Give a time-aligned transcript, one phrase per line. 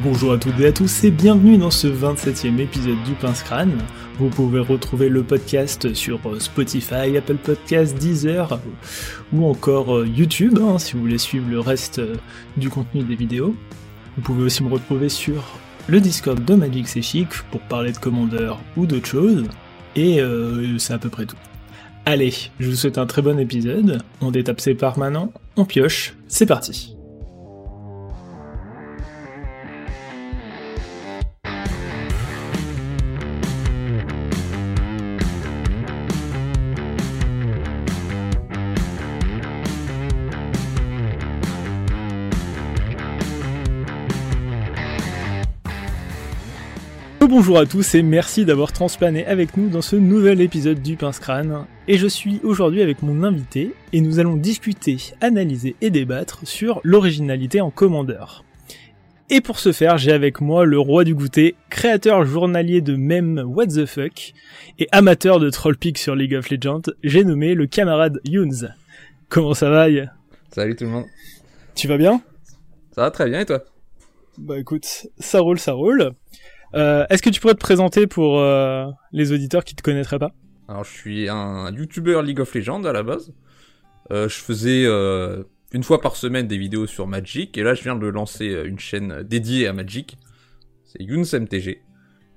[0.00, 3.76] Bonjour à toutes et à tous et bienvenue dans ce 27e épisode du Pince Crâne.
[4.18, 8.58] Vous pouvez retrouver le podcast sur euh, Spotify, Apple Podcasts, Deezer
[9.32, 12.16] ou encore euh, YouTube hein, si vous voulez suivre le reste euh,
[12.56, 13.54] du contenu des vidéos.
[14.16, 15.44] Vous pouvez aussi me retrouver sur
[15.88, 16.86] le Discord de Magic
[17.50, 19.44] pour parler de Commander ou d'autres choses.
[19.94, 20.20] Et
[20.78, 21.36] c'est à peu près tout.
[22.06, 24.02] Allez, je vous souhaite un très bon épisode.
[24.22, 24.98] On détape ses parts
[25.56, 26.91] on pioche, c'est parti.
[47.28, 51.20] Bonjour à tous et merci d'avoir transplané avec nous dans ce nouvel épisode du Pince
[51.20, 51.66] Crâne.
[51.86, 56.80] Et je suis aujourd'hui avec mon invité et nous allons discuter, analyser et débattre sur
[56.82, 58.44] l'originalité en commandeur.
[59.30, 63.44] Et pour ce faire, j'ai avec moi le roi du goûter, créateur journalier de meme
[63.46, 64.34] What the fuck
[64.80, 68.74] et amateur de trollpick sur League of Legends, j'ai nommé le camarade Younes.
[69.28, 69.86] Comment ça va
[70.50, 71.06] Salut tout le monde.
[71.76, 72.20] Tu vas bien?
[72.96, 73.62] Ça va très bien et toi?
[74.38, 76.14] Bah écoute, ça roule, ça roule.
[76.74, 80.32] Euh, est-ce que tu pourrais te présenter pour euh, les auditeurs qui te connaîtraient pas?
[80.68, 83.32] Alors, je suis un YouTuber League of Legends à la base.
[84.10, 84.86] Euh, je faisais
[85.72, 88.78] une fois par semaine des vidéos sur Magic, et là, je viens de lancer une
[88.78, 90.16] chaîne dédiée à Magic.
[90.84, 91.82] C'est Younes MTG.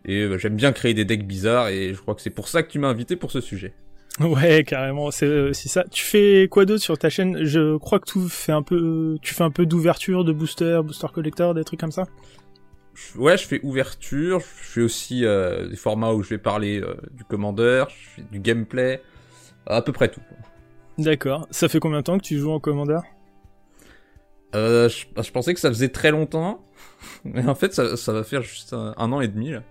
[0.07, 2.71] Et j'aime bien créer des decks bizarres, et je crois que c'est pour ça que
[2.71, 3.73] tu m'as invité pour ce sujet.
[4.19, 5.83] Ouais, carrément, c'est ça.
[5.91, 7.43] Tu fais quoi d'autre sur ta chaîne?
[7.43, 11.07] Je crois que tu fais un peu, tu fais un peu d'ouverture, de booster, booster
[11.13, 12.05] collector, des trucs comme ça?
[13.15, 16.95] Ouais, je fais ouverture, je fais aussi euh, des formats où je vais parler euh,
[17.11, 19.01] du commandeur, je fais du gameplay,
[19.65, 20.21] à peu près tout.
[20.97, 21.47] D'accord.
[21.51, 23.03] Ça fait combien de temps que tu joues en commandeur
[24.53, 26.63] euh, bah, je, pensais que ça faisait très longtemps,
[27.25, 29.63] mais en fait ça, ça va faire juste un, an et demi là.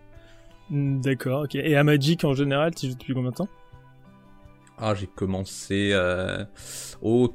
[0.70, 1.55] Hmm, d'accord, ok.
[1.55, 3.48] Et à Magic en général, tu joues depuis combien de temps?
[4.76, 6.44] Ah, j'ai commencé euh,
[7.00, 7.34] au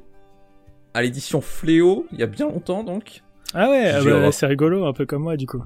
[0.94, 3.22] à l'édition Fléau, il y a bien longtemps donc.
[3.54, 5.64] Ah ouais, ah bah, c'est rigolo, un peu comme moi du coup.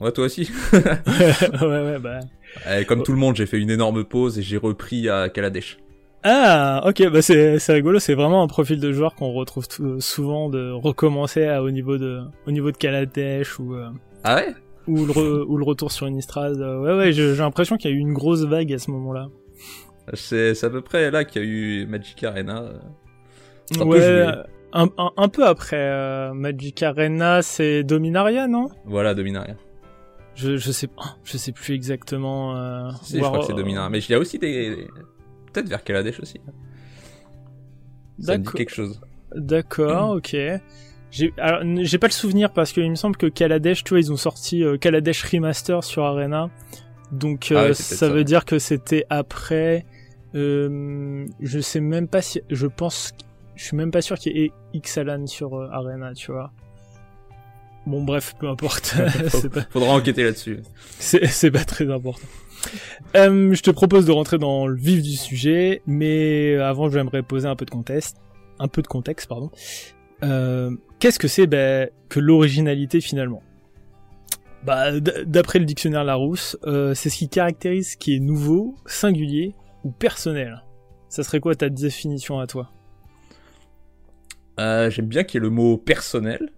[0.00, 0.50] Ouais, toi aussi.
[0.72, 0.80] ouais,
[1.60, 2.20] ouais, bah.
[2.84, 5.78] comme tout le monde, j'ai fait une énorme pause et j'ai repris à Kaladesh.
[6.22, 9.66] Ah, ok, bah c'est c'est rigolo, c'est vraiment un profil de joueur qu'on retrouve
[10.00, 13.88] souvent de recommencer à, au niveau de au niveau de Kaladesh ou euh,
[14.24, 14.54] ah ouais?
[14.86, 16.60] ou le ou le retour sur une Istrad.
[16.60, 19.28] Euh, ouais, ouais, j'ai l'impression qu'il y a eu une grosse vague à ce moment-là.
[20.12, 22.64] C'est à peu près là qu'il y a eu Magic Arena.
[23.80, 24.26] ouais,
[24.72, 28.68] un, un, un, peu après euh, Magic Arena, c'est Dominaria, non?
[28.84, 29.56] Voilà, Dominaria.
[30.40, 30.88] Je, je sais
[31.24, 32.56] je sais plus exactement.
[32.56, 33.90] Euh, si, je crois que c'est Dominaria.
[33.90, 34.88] Mais il y a aussi des,
[35.52, 36.40] peut-être vers Kaladesh aussi.
[38.18, 39.00] Ça me dit quelque chose.
[39.34, 40.36] D'accord, ok.
[41.10, 44.62] J'ai, pas le souvenir parce qu'il me semble que Kaladesh, tu vois, ils ont sorti
[44.62, 46.50] euh, Kaladesh Remaster sur Arena.
[47.12, 49.84] Donc euh, ah ça, veut dire que c'était après.
[50.34, 52.40] Euh, je sais même pas si.
[52.50, 53.12] Je pense.
[53.56, 56.52] Je suis même pas sûr qu'il y ait Xalan sur euh, Arena, tu vois.
[57.86, 58.94] Bon, bref, peu importe.
[59.70, 60.60] Faudra enquêter là-dessus.
[60.98, 62.26] C'est pas très important.
[63.16, 67.48] Euh, je te propose de rentrer dans le vif du sujet, mais avant, j'aimerais poser
[67.48, 68.18] un peu de contexte.
[68.58, 69.50] Un peu de contexte, pardon.
[70.22, 73.42] Euh, Qu'est-ce que c'est ben, que l'originalité finalement?
[74.64, 79.54] Bah, D'après le dictionnaire Larousse, euh, c'est ce qui caractérise ce qui est nouveau, singulier
[79.84, 80.62] ou personnel.
[81.08, 82.70] Ça serait quoi ta définition à toi?
[84.58, 86.52] J'aime bien qu'il y ait le mot personnel,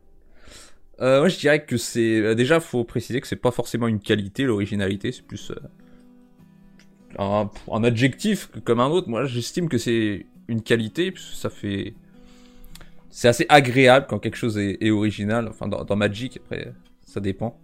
[1.00, 4.00] euh, moi, je dirais que c'est euh, déjà faut préciser que c'est pas forcément une
[4.00, 5.56] qualité l'originalité, c'est plus euh,
[7.18, 9.08] un, un, adjectif comme un autre.
[9.08, 11.94] Moi, j'estime que c'est une qualité puisque ça fait
[13.10, 15.48] c'est assez agréable quand quelque chose est, original.
[15.48, 16.72] Enfin, dans, Magic, après,
[17.04, 17.60] ça dépend.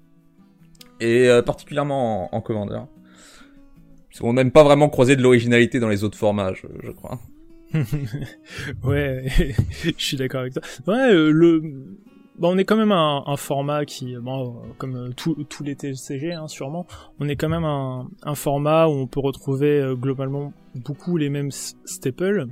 [1.00, 2.80] Et particulièrement en, en Commander.
[4.20, 7.18] On n'aime pas vraiment croiser de l'originalité dans les autres formats, je, je crois.
[8.84, 9.26] ouais,
[9.84, 10.62] je suis d'accord avec toi.
[10.86, 11.62] Ouais, le
[12.38, 16.46] Bon, on est quand même un, un format qui, bon, comme tous les TCG, hein,
[16.46, 16.86] sûrement,
[17.18, 21.30] on est quand même un, un format où on peut retrouver euh, globalement beaucoup les
[21.30, 22.46] mêmes staples.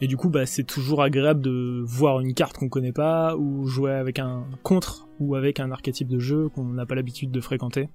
[0.00, 3.66] Et du coup, bah, c'est toujours agréable de voir une carte qu'on connaît pas, ou
[3.66, 7.40] jouer avec un contre, ou avec un archétype de jeu qu'on n'a pas l'habitude de
[7.40, 7.88] fréquenter.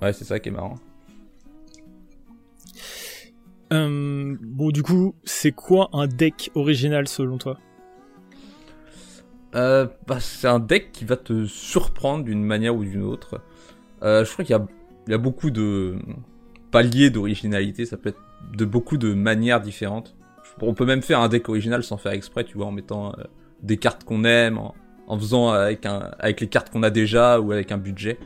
[0.00, 0.76] Ouais, c'est ça qui est marrant.
[3.74, 7.58] Euh, bon, du coup, c'est quoi un deck original selon toi?
[9.58, 13.40] Euh, bah, c'est un deck qui va te surprendre d'une manière ou d'une autre.
[14.02, 14.56] Euh, je crois qu'il
[15.08, 15.96] y, a, beaucoup de
[16.70, 18.20] paliers d'originalité, ça peut être
[18.56, 20.14] de beaucoup de manières différentes.
[20.60, 23.24] On peut même faire un deck original sans faire exprès, tu vois, en mettant euh,
[23.62, 24.58] des cartes qu'on aime,
[25.06, 28.18] en faisant avec les cartes qu'on a déjà ou avec un budget.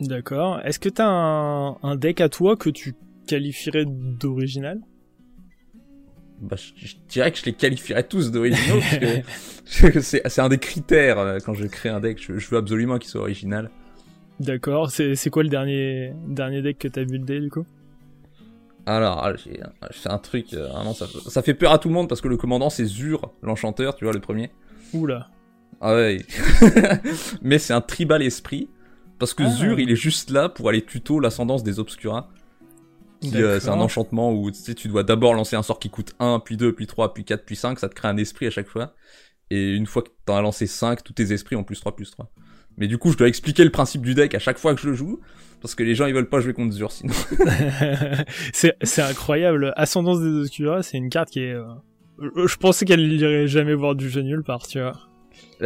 [0.00, 0.60] D'accord.
[0.64, 2.94] Est-ce que t'as un deck à toi que tu
[3.26, 4.80] qualifierais d'original?
[6.40, 8.80] Bah, je, dirais que je les qualifierais tous d'originaux,
[9.80, 12.18] parce que c'est un des critères euh, quand je crée un deck.
[12.20, 13.70] Je, veux absolument qu'il soit original.
[14.38, 14.90] D'accord.
[14.90, 17.64] C'est quoi le dernier, dernier deck que t'as buildé du coup?
[18.84, 19.60] Alors, ah, j'ai
[19.90, 22.28] fait un truc, euh, vraiment, ça, ça, fait peur à tout le monde parce que
[22.28, 24.50] le commandant c'est Zur, l'enchanteur, tu vois, le premier.
[24.92, 25.28] Oula.
[25.80, 26.24] Ah ouais.
[27.42, 28.68] Mais c'est un tribal esprit.
[29.18, 29.50] Parce que ah.
[29.50, 32.28] Zur, il est juste là pour aller tuto l'ascendance des Obscura.
[33.24, 36.14] Euh, c'est un enchantement où tu, sais, tu dois d'abord lancer un sort qui coûte
[36.18, 38.50] 1, puis 2, puis 3, puis 4, puis 5, ça te crée un esprit à
[38.50, 38.94] chaque fois.
[39.50, 42.10] Et une fois que t'en as lancé 5, tous tes esprits ont plus 3, plus
[42.10, 42.30] 3.
[42.76, 44.88] Mais du coup, je dois expliquer le principe du deck à chaque fois que je
[44.88, 45.20] le joue,
[45.62, 47.14] parce que les gens ils veulent pas jouer contre Zur sinon.
[48.52, 49.72] c'est incroyable.
[49.76, 51.54] Ascendance des Obscura, c'est une carte qui est...
[51.54, 51.64] Euh,
[52.18, 54.94] je pensais qu'elle irait jamais voir du jeu nulle part, tu vois.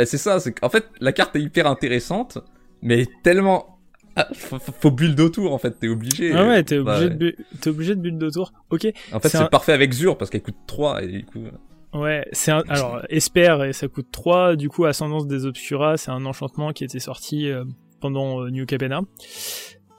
[0.05, 2.39] C'est ça, c'est qu'en fait, la carte est hyper intéressante,
[2.83, 3.80] mais tellement
[4.29, 6.33] ah, faut, build autour en fait, t'es obligé.
[6.33, 8.53] Ah ouais, t'es obligé, de t'es obligé de build autour.
[8.71, 8.87] Ok.
[9.13, 11.41] En fait, c'est parfait avec Zur parce qu'elle coûte 3 et du coup.
[11.41, 11.51] Euh.
[11.93, 12.63] Ouais, c'est un...
[12.69, 16.85] alors Esper et ça coûte 3, du coup Ascendance des Obscuras, c'est un enchantement qui
[16.85, 17.65] était sorti euh,
[18.01, 19.03] pendant euh, New Capenna.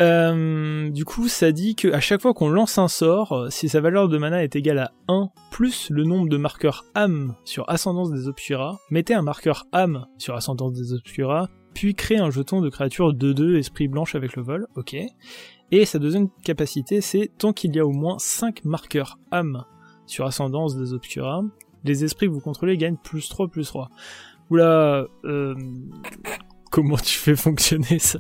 [0.02, 3.82] Euh, du coup, ça dit que à chaque fois qu'on lance un sort, si sa
[3.82, 8.12] valeur de mana est égale à 1 plus le nombre de marqueurs âme sur Ascendance
[8.12, 12.70] des Obscuras, mettez un marqueur âme sur Ascendance des Obscuras, puis crée un jeton de
[12.70, 14.96] créature 2-2 esprit blanche avec le vol, ok.
[15.72, 19.64] Et sa deuxième capacité, c'est tant qu'il y a au moins 5 marqueurs âme
[20.06, 21.44] sur Ascendance des Obscura,
[21.86, 23.90] les esprits que vous contrôlez gagnent plus 3 plus 3.
[24.50, 25.56] Oula, euh,
[26.72, 28.20] comment tu fais fonctionner ça?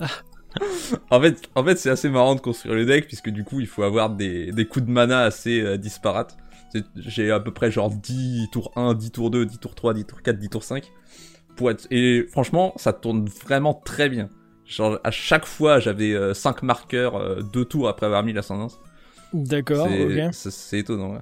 [1.09, 4.09] En fait, c'est assez marrant de construire le deck, puisque du coup, il faut avoir
[4.09, 6.37] des, des coups de mana assez euh, disparates.
[6.95, 10.05] J'ai à peu près genre 10 tours 1, 10 tours 2, 10 tours 3, 10
[10.05, 10.91] tours 4, 10 tours 5.
[11.89, 14.29] Et franchement, ça tourne vraiment très bien.
[14.65, 18.79] Genre, à chaque fois, j'avais 5 euh, marqueurs 2 euh, tours après avoir mis l'ascendance.
[19.33, 20.29] D'accord, ok.
[20.31, 21.19] C'est étonnant, ouais.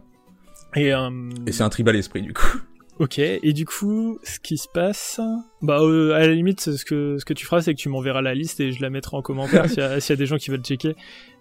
[0.76, 1.10] Et, euh,
[1.48, 2.60] Et c'est un tribal esprit, du coup.
[3.00, 5.22] Ok, et du coup, ce qui se passe,
[5.62, 8.36] bah à la limite, ce que ce que tu feras, c'est que tu m'enverras la
[8.36, 10.98] liste et je la mettrai en commentaire s'il y, a des gens qui veulent checker.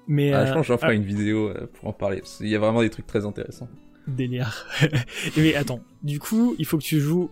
[0.06, 0.94] Mais ah, je pense que j'en ferai ah.
[0.94, 2.22] une vidéo pour en parler.
[2.38, 3.68] il y a vraiment des trucs très intéressants.
[4.06, 4.68] Délire.
[5.36, 7.28] mais attends, du coup, il faut que tu joues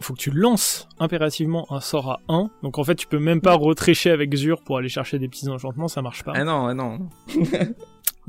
[0.00, 2.50] faut que tu lances impérativement un sort à 1.
[2.62, 5.48] Donc en fait, tu peux même pas retrécher avec Zur pour aller chercher des petits
[5.48, 6.32] enchantements, ça marche pas.
[6.34, 7.08] Ah non, ah non.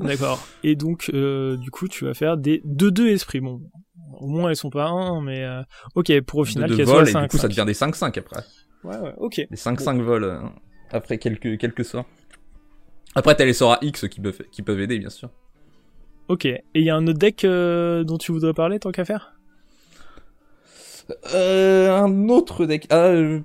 [0.00, 0.46] D'accord.
[0.64, 3.40] Et donc, euh, du coup, tu vas faire des 2-2 esprits.
[3.40, 3.60] Bon,
[4.18, 5.62] au moins, elles sont pas 1, mais euh,
[5.94, 8.40] ok, pour au final qu'elles soient 5 Et du coup, ça devient des 5-5 après.
[8.82, 9.46] Ouais, ouais, ok.
[9.50, 10.40] Des 5-5 vols euh,
[10.90, 12.06] après quelques, quelques sorts.
[13.14, 15.30] Après, t'as les sorts à X qui peuvent, qui peuvent aider, bien sûr.
[16.28, 16.46] Ok.
[16.46, 19.39] Et il y a un autre deck dont tu voudrais parler, tant qu'à faire?
[21.34, 22.86] Euh, un autre deck.
[22.90, 23.40] Ah, euh,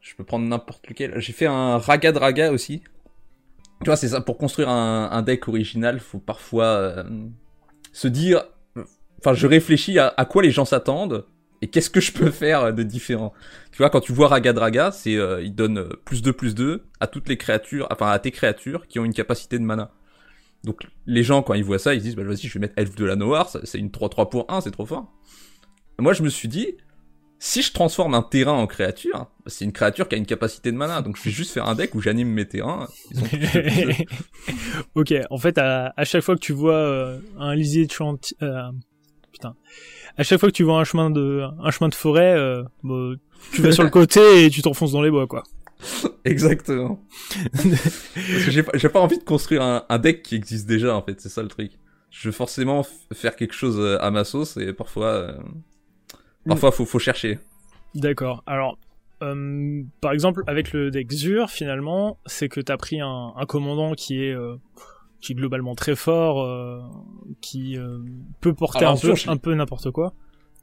[0.00, 1.18] je peux prendre n'importe lequel.
[1.18, 2.82] J'ai fait un Raga Draga aussi.
[3.80, 4.20] Tu vois, c'est ça.
[4.20, 7.04] Pour construire un, deck original, faut parfois euh,
[7.92, 8.44] se dire.
[9.18, 11.24] Enfin, je réfléchis à, quoi les gens s'attendent
[11.60, 13.32] et qu'est-ce que je peux faire de différent.
[13.70, 17.06] Tu vois, quand tu vois Raga Draga, c'est il donne plus 2 plus 2 à
[17.06, 19.92] toutes les créatures, enfin à tes créatures qui ont une capacité de mana.
[20.64, 22.94] Donc les gens quand ils voient ça, ils disent bah vas-y, je vais mettre Elf
[22.94, 25.12] de la Noir, c'est une 3-3 pour 1, c'est trop fort.
[25.98, 26.76] Moi, je me suis dit,
[27.44, 30.76] si je transforme un terrain en créature, c'est une créature qui a une capacité de
[30.76, 32.86] mana, donc je vais juste faire un deck où j'anime mes terrains.
[34.94, 38.70] ok, en fait, à, chaque fois que tu vois euh, un lisier de chantier, euh,
[39.32, 39.56] putain,
[40.16, 43.10] à chaque fois que tu vois un chemin de, un chemin de forêt, euh, bah,
[43.52, 45.42] tu vas sur le côté et tu t'enfonces dans les bois, quoi.
[46.24, 47.04] Exactement.
[47.52, 47.64] Parce
[48.44, 51.20] que j'ai pas, pas envie de construire un, un, deck qui existe déjà, en fait,
[51.20, 51.72] c'est ça le truc.
[52.10, 55.34] Je veux forcément faire quelque chose à ma sauce et parfois
[56.46, 57.38] Parfois, faut, faut chercher.
[57.94, 58.42] D'accord.
[58.46, 58.78] Alors,
[59.22, 63.94] euh, par exemple, avec le deck Zur, finalement, c'est que t'as pris un, un, commandant
[63.94, 64.56] qui est euh,
[65.20, 66.80] qui est globalement très fort, euh,
[67.40, 67.78] qui
[68.40, 70.14] peut porter un, peu, un peu n'importe quoi.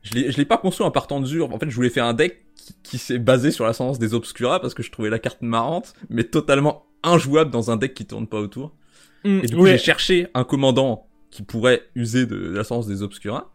[0.02, 1.54] Je l'ai, je l'ai pas construit en partant de Zur.
[1.54, 4.60] En fait, je voulais faire un deck qui, qui s'est basé sur l'ascendance des Obscura
[4.60, 8.28] parce que je trouvais la carte marrante, mais totalement injouable dans un deck qui tourne
[8.28, 8.76] pas autour.
[9.24, 13.54] Mm, et du coup, j'ai cherché un commandant qui pourrait user de, l'ascendance des Obscura.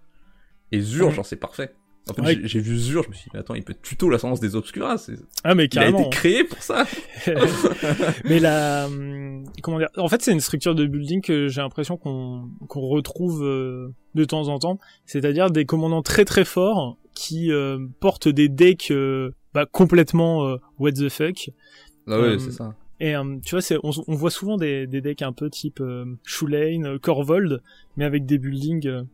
[0.73, 1.12] Et Zur, mm.
[1.12, 1.75] genre, c'est parfait.
[2.11, 4.39] En fait, j'ai vu Zur, je me suis dit, mais attends, il peut tuto l'ascendance
[4.39, 5.11] des Obscuras.
[5.43, 6.01] Ah, mais carrément.
[6.01, 6.87] Il a été créé pour ça.
[8.25, 8.89] mais la,
[9.63, 13.95] comment dire, en fait, c'est une structure de building que j'ai l'impression qu'on, retrouve euh,
[14.15, 14.79] de temps en temps.
[15.07, 20.93] C'est-à-dire des commandants très très forts qui euh, portent des decks euh, bah, complètement what
[20.93, 21.51] the fuck.
[22.07, 22.75] Ah ouais, c'est ça.
[23.01, 25.83] Et tu vois, on, on, voit souvent des, des decks un peu type
[26.23, 27.63] Shoelane, Corvold,
[27.97, 29.05] mais avec des buildings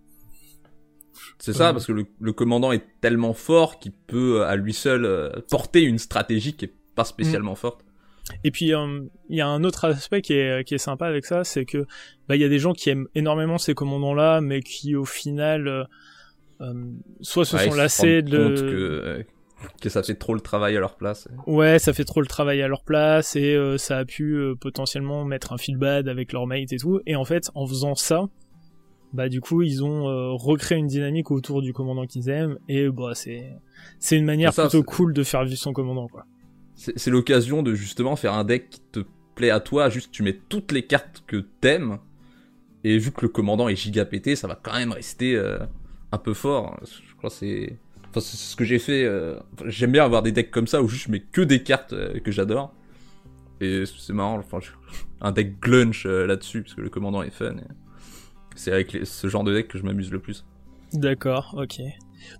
[1.39, 5.43] C'est ça, parce que le, le, commandant est tellement fort qu'il peut à lui seul
[5.50, 7.85] porter une stratégie qui est pas spécialement forte.
[8.45, 11.45] Et puis il y a un autre aspect qui est qui est sympa avec ça,
[11.45, 11.87] c'est que
[12.29, 15.05] bah il y a des gens qui aiment énormément ces commandants là, mais qui au
[15.05, 15.89] final
[16.61, 16.75] euh,
[17.23, 19.25] soit se sont lassés de que,
[19.81, 21.29] que ça fait trop le travail à leur place.
[21.47, 24.55] Ouais, ça fait trop le travail à leur place et euh, ça a pu euh,
[24.55, 27.00] potentiellement mettre un feel bad avec leur mate et tout.
[27.07, 28.27] Et en fait, en faisant ça,
[29.12, 33.12] bah du coup ils ont recréé une dynamique autour du commandant qu'ils aiment et bah
[33.14, 33.45] c'est
[33.99, 36.26] c'est une manière plutôt cool de faire vivre son commandant quoi.
[36.75, 39.00] C'est l'occasion de justement faire un deck qui te
[39.35, 41.99] plaît à toi, juste tu mets toutes les cartes que t'aimes
[42.85, 45.38] et vu que le commandant est giga pété, ça va quand même rester
[46.12, 46.79] un peu fort.
[46.85, 47.76] Je crois c'est
[48.11, 49.05] enfin, c'est ce que j'ai fait.
[49.05, 49.37] Euh,
[49.67, 52.19] j'aime bien avoir des decks comme ça où juste je mets que des cartes euh,
[52.21, 52.75] que j'adore.
[53.61, 54.59] Et c'est marrant, enfin,
[55.21, 57.57] un deck glunch euh, là-dessus parce que le commandant est fun.
[58.61, 60.45] C'est avec ce genre de deck que je m'amuse le plus.
[60.93, 61.81] D'accord, ok.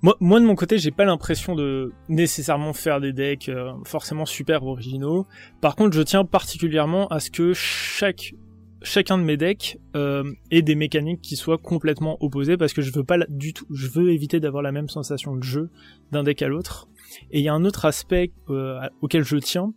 [0.03, 3.51] Moi, de mon côté, j'ai pas l'impression de nécessairement faire des decks
[3.87, 5.27] forcément super originaux.
[5.63, 8.35] Par contre, je tiens particulièrement à ce que chaque
[8.83, 12.93] chacun de mes decks euh, ait des mécaniques qui soient complètement opposées parce que je
[12.93, 15.71] veux pas du tout, je veux éviter d'avoir la même sensation de jeu
[16.13, 16.89] d'un deck à l'autre.
[17.31, 19.73] Et il y a un autre aspect euh, auquel je tiens,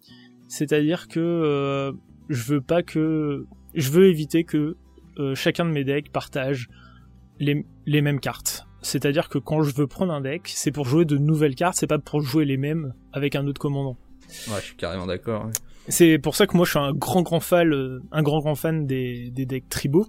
[0.47, 1.91] c'est-à-dire que euh,
[2.29, 3.45] je veux pas que,
[3.75, 4.75] je veux éviter que
[5.19, 6.69] euh, chacun de mes decks partage
[7.39, 8.65] les, les mêmes cartes.
[8.81, 11.87] C'est-à-dire que quand je veux prendre un deck, c'est pour jouer de nouvelles cartes, c'est
[11.87, 13.97] pas pour jouer les mêmes avec un autre commandant.
[14.49, 15.49] Ouais, je suis carrément d'accord.
[15.87, 18.55] C'est pour ça que moi je suis un grand grand fan, euh, un grand grand
[18.55, 20.07] fan des, des decks tribaux,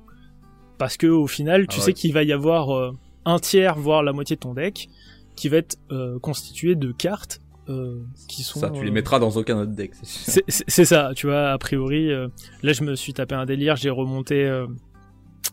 [0.78, 2.92] parce que au final, tu ah sais qu'il va y avoir euh,
[3.24, 4.88] un tiers, voire la moitié de ton deck,
[5.36, 7.40] qui va être euh, constitué de cartes
[8.28, 8.60] qui sont.
[8.60, 11.50] Ça, tu les mettras dans aucun autre deck, c'est C'est ça, tu vois.
[11.50, 14.64] A priori, là je me suis tapé un délire, j'ai remonté.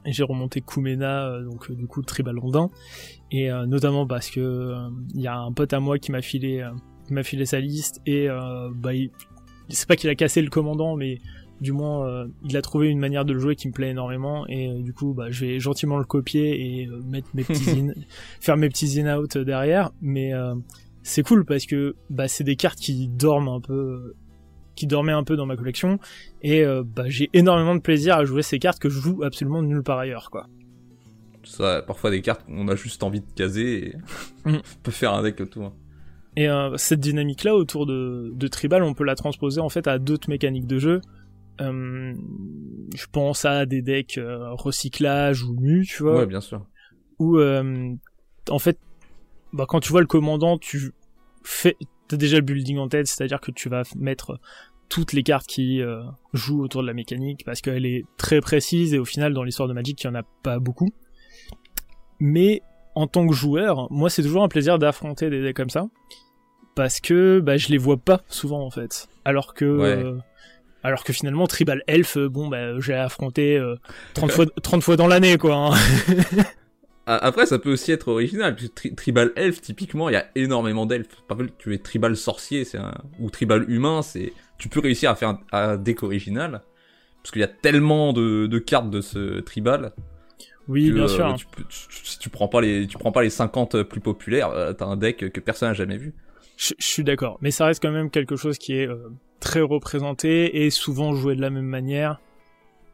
[0.06, 2.70] J'ai remonté Kumena, donc du coup tribal rondin,
[3.32, 4.76] et notamment parce que
[5.14, 6.68] il y a un pote à moi qui m'a filé
[7.10, 8.28] m'a filé sa liste et
[8.76, 9.12] bah, il,
[9.70, 11.20] c'est pas qu'il a cassé le commandant, mais
[11.60, 14.46] du moins euh, il a trouvé une manière de le jouer qui me plaît énormément.
[14.48, 17.70] Et euh, du coup bah je vais gentiment le copier et euh, mettre mes petits
[17.80, 17.94] in,
[18.40, 19.92] faire mes petits in out derrière.
[20.02, 20.32] Mais
[21.04, 24.16] c'est cool parce que bah c'est des cartes qui dorment un peu
[24.82, 26.00] qui dormaient un peu dans ma collection
[26.42, 29.84] et bah j'ai énormément de plaisir à jouer ces cartes que je joue absolument nulle
[29.84, 30.48] part ailleurs quoi
[31.44, 33.96] ça parfois des cartes qu'on a juste envie de caser et
[34.50, 34.56] mm.
[34.56, 35.74] on peut faire un deck autour
[36.36, 40.00] et euh, cette dynamique-là autour de, de, Tribal, on peut la transposer en fait à
[40.00, 41.02] d'autres mécaniques de jeu.
[41.60, 42.14] Euh,
[42.96, 46.20] je pense à des decks euh, recyclage ou mu, tu vois.
[46.20, 46.66] Ouais, bien sûr.
[47.20, 47.94] Où euh,
[48.50, 48.80] en fait,
[49.54, 50.94] bah, quand tu vois le commandant, tu
[51.44, 54.40] fais, t'as déjà le building en tête, c'est-à-dire que tu vas mettre
[54.92, 55.82] toutes les cartes qui
[56.34, 59.70] jouent autour de la mécanique parce qu'elle est très précise et au final dans l'histoire
[59.70, 60.90] de Magic il y en a pas beaucoup.
[62.20, 62.62] Mais
[62.94, 65.88] en tant que joueur, moi c'est toujours un plaisir d'affronter des decks comme ça
[66.76, 69.08] parce que bah, je les vois pas souvent en fait.
[69.26, 70.18] Alors que euh,
[70.84, 73.62] alors que finalement Tribal Elf, euh, bon bah j'ai affronté
[74.14, 75.56] 30 euh, fois 30 fois dans l'année quoi.
[75.56, 75.74] Hein.
[77.08, 78.56] Après, ça peut aussi être original.
[78.96, 81.08] tribal elf, typiquement, il y a énormément d'elfes.
[81.28, 82.94] Par exemple, tu es tribal sorcier, c'est un...
[83.20, 86.62] ou tribal humain, c'est tu peux réussir à faire un, deck original
[87.24, 89.94] parce qu'il y a tellement de, de cartes de ce tribal
[90.68, 91.36] oui, bien sûr.
[91.36, 91.46] Tu,
[92.04, 94.96] si tu prends pas les, tu prends pas les 50 plus populaires, euh, t'as un
[94.96, 96.14] deck que personne n'a jamais vu.
[96.56, 100.64] Je, suis d'accord, mais ça reste quand même quelque chose qui est euh, très représenté
[100.64, 102.22] et souvent joué de la même manière.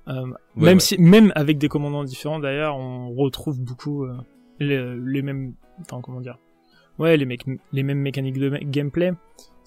[0.07, 4.05] Euh, même si, même avec des commandants différents d'ailleurs, on retrouve beaucoup
[4.59, 6.37] les, les, mêmes, enfin comment dire,
[6.99, 7.37] ouais, les,
[7.73, 9.11] les mêmes mécaniques de gameplay.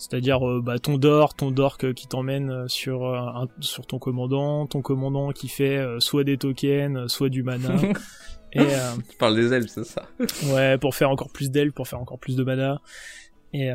[0.01, 4.67] C'est-à-dire euh, bah, ton dork, ton dork qui t'emmène euh, sur euh, sur ton commandant,
[4.67, 7.75] ton commandant qui fait soit des tokens, soit du mana.
[8.55, 8.65] et
[9.11, 10.09] tu parles des elfes, c'est ça?
[10.55, 12.81] Ouais, pour faire encore plus d'elfes, pour faire encore plus de mana.
[13.53, 13.71] Et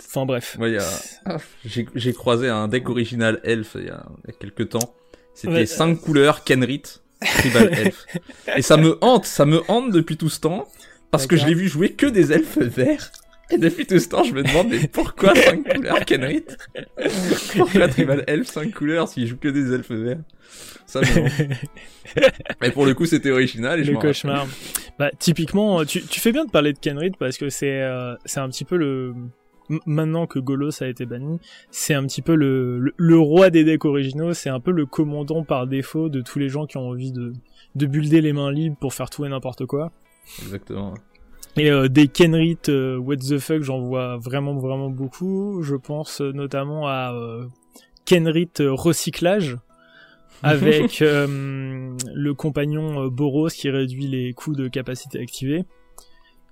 [0.00, 0.56] enfin bref.
[0.58, 1.38] Ouais, a...
[1.64, 4.96] j'ai croisé un deck original a, il y a quelques temps.
[5.34, 6.82] C'était 5 couleurs Kenrit
[7.20, 8.06] tribal elf.
[8.56, 10.68] Et ça me hante, ça me hante depuis tout ce temps
[11.10, 13.12] parce que je l'ai vu jouer que des elfes verts.
[13.50, 16.44] Et depuis tout ce temps, je me demande mais pourquoi 5 couleurs Kenrit?
[17.56, 20.20] Pourquoi Tribal Elf 5 couleurs s'il joue que des elfes verts?
[20.86, 21.06] Ça me
[22.60, 23.80] Mais pour le coup, c'était original.
[23.80, 24.46] Et le cauchemar.
[24.98, 28.40] Bah, typiquement, tu, tu fais bien de parler de Kenrit parce que c'est euh, c'est
[28.40, 29.14] un petit peu le
[29.86, 31.38] maintenant que Golos a été banni,
[31.70, 35.44] c'est un petit peu le, le, roi des decks originaux, c'est un peu le commandant
[35.44, 37.32] par défaut de tous les gens qui ont envie de,
[37.74, 39.92] de builder les mains libres pour faire tout et n'importe quoi.
[40.42, 40.94] Exactement.
[41.56, 45.62] Et euh, des Kenrit euh, What the fuck, j'en vois vraiment vraiment beaucoup.
[45.62, 47.46] Je pense euh, notamment à euh,
[48.04, 49.58] Kenrit recyclage
[50.42, 55.64] avec le compagnon Boros qui réduit les coûts de capacité activée.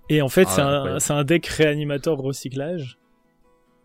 [0.09, 1.01] Et en fait, Ah, c'est un, incroyable.
[1.01, 2.99] c'est un deck réanimateur recyclage.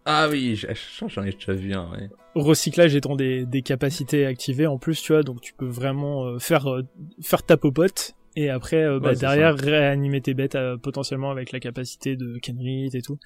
[0.10, 2.10] Ah oui, j'en ai déjà vu un, ouais.
[2.34, 6.40] Recyclage étant des, des capacités activées en plus, tu vois, donc tu peux vraiment euh,
[6.40, 6.84] faire euh,
[7.22, 11.52] faire ta popote et après euh, bah, Ouais, derrière réanimer tes bêtes euh, potentiellement avec
[11.52, 13.20] la capacité de Kenrit et tout.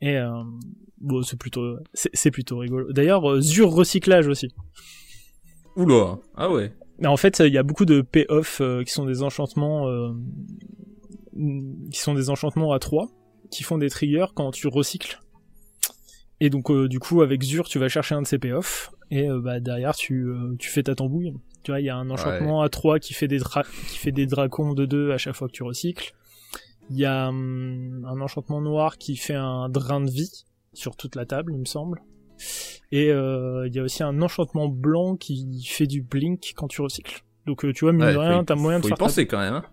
[0.00, 0.30] Et euh,
[1.00, 2.92] bon, c'est plutôt c'est c'est plutôt rigolo.
[2.92, 4.48] D'ailleurs, Zur recyclage aussi.
[5.76, 6.72] Oula, ah ouais.
[6.98, 9.88] Mais en fait, il y a beaucoup de payoff qui sont des enchantements
[11.92, 13.08] qui sont des enchantements à 3
[13.52, 15.20] qui font des triggers quand tu recycles.
[16.40, 19.28] Et donc euh, du coup avec Zur, tu vas chercher un de ces payoffs et
[19.30, 21.34] euh, bah derrière tu euh, tu fais ta tambouille.
[21.62, 23.38] Tu vois, il y a un enchantement à 3 qui fait des
[23.88, 26.12] qui fait des dracons de 2 à chaque fois que tu recycles.
[26.90, 31.14] Il y a hum, un enchantement noir qui fait un drain de vie sur toute
[31.16, 32.02] la table, il me semble.
[32.92, 37.22] Et il y a aussi un enchantement blanc qui fait du blink quand tu recycles.
[37.46, 39.04] Donc tu vois, mine Ouais, de rien, y- t'as moyen de Faut y faire ta-
[39.04, 39.64] penser quand même, hein.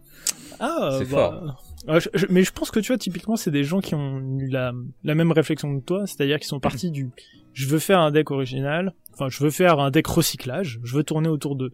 [0.60, 1.58] Ah, C'est bah,
[1.88, 4.48] je- je- mais je pense que tu vois, typiquement, c'est des gens qui ont eu
[4.50, 4.72] la,
[5.04, 7.10] la même réflexion que toi, c'est-à-dire qu'ils sont partis du
[7.54, 11.04] je veux faire un deck original, enfin, je veux faire un deck recyclage, je veux
[11.04, 11.74] tourner autour de,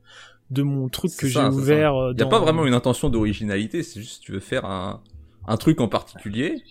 [0.50, 1.96] de mon truc que j'ai ouvert.
[1.96, 5.04] euh, Y a dans- pas vraiment une intention d'originalité, c'est juste tu veux faire un,
[5.46, 6.64] un truc en particulier.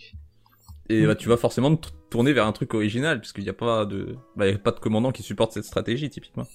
[0.89, 3.85] Et bah, tu vas forcément te tourner vers un truc original, puisqu'il n'y a pas
[3.87, 6.47] de, bah, y a pas de commandant qui supporte cette stratégie, typiquement.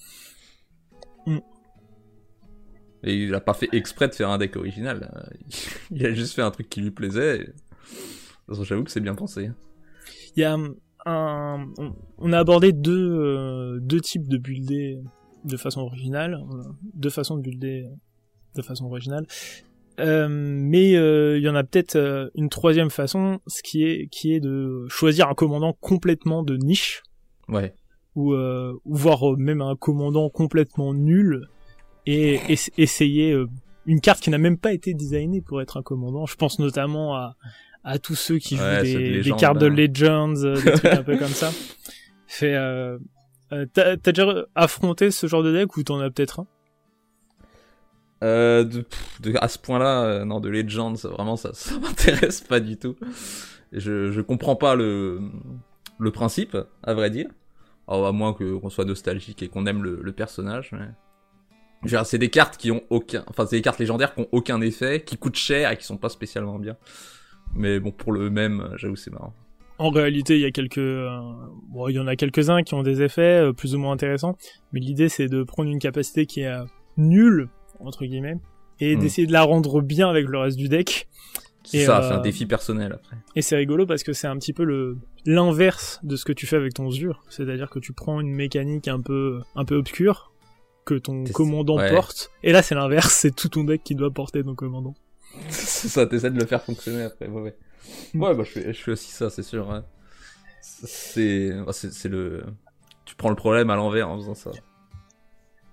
[1.26, 1.38] Mm.
[3.04, 5.10] Et il a pas fait exprès de faire un deck original.
[5.16, 5.46] euh,
[5.90, 7.36] Il a juste fait un truc qui lui plaisait.
[7.36, 9.50] et- De toute façon, J'avoue que c'est bien pensé.
[10.36, 10.54] Il y a
[11.06, 11.68] un,
[12.18, 15.00] on, a abordé deux, euh, deux types de builder
[15.44, 16.40] de façon originale, a
[16.94, 17.88] deux façons de builder
[18.54, 19.26] de façon originale.
[20.00, 24.06] Euh, mais euh, il y en a peut-être euh, une troisième façon, ce qui est
[24.08, 27.02] qui est de choisir un commandant complètement de niche,
[27.48, 27.74] Ouais.
[28.14, 31.46] ou euh, ou voire euh, même un commandant complètement nul
[32.06, 33.48] et es- essayer euh,
[33.86, 36.26] une carte qui n'a même pas été designée pour être un commandant.
[36.26, 37.36] Je pense notamment à
[37.84, 39.74] à tous ceux qui jouent Ouais, ceux de des, cartes de hein.
[39.74, 41.50] Legends, euh, des trucs un peu comme ça.
[42.28, 42.96] Fait, euh,
[43.74, 46.46] t'as t'as déjà affronté ce genre de deck ou t'en as peut-être un?
[48.22, 52.40] Euh, de, pff, de- à ce point-là, euh, non, de Legends, vraiment, ça, ça m'intéresse
[52.40, 52.94] pas du tout.
[53.72, 55.20] Je, je comprends pas le,
[55.98, 57.28] le principe, à vrai dire.
[57.88, 60.86] Alors, à moins que qu'on soit nostalgique et qu'on aime le, le personnage, mais...
[62.04, 65.02] C'est des cartes qui ont aucun, enfin, c'est des cartes légendaires qui ont aucun effet,
[65.02, 66.76] qui coûtent cher et qui sont pas spécialement bien.
[67.54, 69.34] Mais bon, pour le même, euh, j'avoue, c'est marrant.
[69.78, 71.10] En réalité, il y a quelques, euh,
[71.70, 74.36] bon, il y en a quelques-uns qui ont des effets euh, plus ou moins intéressants,
[74.72, 76.56] mais l'idée c'est de prendre une capacité qui est
[76.96, 77.48] nulle
[77.80, 78.36] entre guillemets
[78.80, 79.00] et Hmm.
[79.00, 81.08] d'essayer de la rendre bien avec le reste du deck.
[81.64, 83.16] C'est Et, ça, euh, c'est un défi personnel après.
[83.36, 86.46] Et c'est rigolo parce que c'est un petit peu le l'inverse de ce que tu
[86.46, 90.31] fais avec ton Zur, c'est-à-dire que tu prends une mécanique un peu un peu obscure
[90.84, 91.90] que ton commandant ouais.
[91.90, 94.94] porte, et là c'est l'inverse, c'est tout ton deck qui doit porter ton commandant.
[95.48, 97.56] c'est ça, t'essaies de le faire fonctionner après, ouais, ouais.
[98.14, 99.70] Ouais, bah, je fais, je fais aussi ça, c'est sûr.
[99.70, 99.84] hein.
[100.60, 102.44] C'est, bah, c'est, c'est le,
[103.04, 104.50] tu prends le problème à l'envers en faisant ça.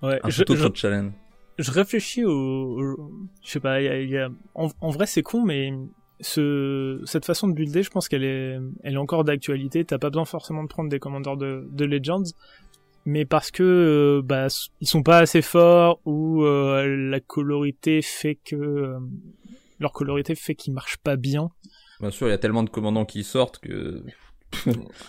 [0.02, 1.12] Ouais, Un je, tout je- autre challenge.
[1.58, 3.10] je réfléchis au, au-
[3.42, 5.72] je sais pas, il y a- il y a- en, en vrai c'est con, mais
[6.20, 9.84] ce, cette façon de builder, je pense qu'elle est, elle est encore d'actualité.
[9.84, 12.22] T'as pas besoin forcément de prendre des commandeurs de, de Legends,
[13.06, 14.46] mais parce que euh, bah
[14.80, 18.98] ils sont pas assez forts ou euh, la colorité fait que euh,
[19.78, 21.50] leur colorité fait qu'ils marchent pas bien.
[22.00, 24.02] Bien sûr, il y a tellement de commandants qui sortent que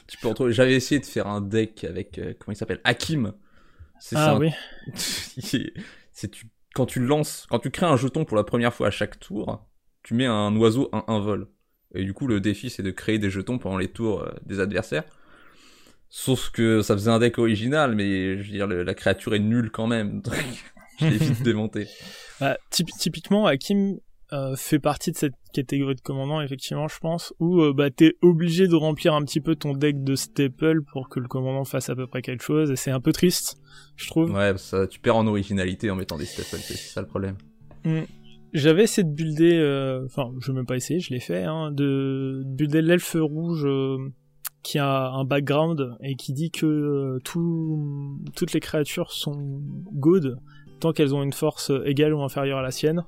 [0.08, 0.54] tu peux retrouver.
[0.54, 3.34] J'avais essayé de faire un deck avec euh, comment il s'appelle, Hakim.
[3.99, 4.38] C'est Ah ça.
[4.38, 4.49] oui.
[4.93, 8.91] c'est tu quand tu lances, quand tu crées un jeton pour la première fois à
[8.91, 9.65] chaque tour,
[10.04, 11.47] tu mets un oiseau un, un vol.
[11.93, 15.04] Et du coup, le défi c'est de créer des jetons pendant les tours des adversaires.
[16.13, 19.39] Sauf que ça faisait un deck original, mais je veux dire le- la créature est
[19.39, 20.21] nulle quand même.
[20.21, 20.34] Donc,
[21.00, 21.88] je l'ai vite démonté.
[22.41, 23.97] Bah, typ- typiquement, Hakim
[24.34, 28.15] euh, fait partie de cette catégorie de commandants, effectivement, je pense, où euh, bah, t'es
[28.21, 31.89] obligé de remplir un petit peu ton deck de staple pour que le commandant fasse
[31.89, 33.58] à peu près quelque chose, et c'est un peu triste,
[33.95, 34.32] je trouve.
[34.32, 37.38] Ouais, ça, tu perds en originalité en mettant des staples, c'est ça le problème.
[37.86, 38.02] Mm.
[38.54, 41.71] J'avais essayé de builder, euh, enfin, je vais même pas essayer, je l'ai fait, hein,
[41.71, 43.97] de builder l'elfe rouge euh,
[44.63, 49.62] qui a un background et qui dit que euh, tout, toutes les créatures sont
[49.93, 50.38] good
[50.80, 53.04] tant qu'elles ont une force égale ou inférieure à la sienne.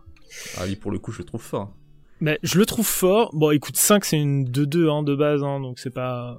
[0.58, 1.74] Ah oui, pour le coup, je le trouve fort.
[2.20, 3.30] Mais je le trouve fort.
[3.34, 6.38] Bon, écoute, 5 c'est une 2-2 hein, de base, hein, donc c'est pas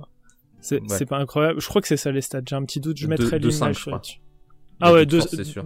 [0.61, 1.05] c'est Ouais.
[1.07, 1.61] pas incroyable.
[1.61, 2.41] Je crois que c'est ça les stats.
[2.49, 2.97] J'ai un petit doute.
[2.97, 3.87] Je mettrai l'image.
[4.81, 5.65] Ah ouais, but de 2 force, c'est sûr.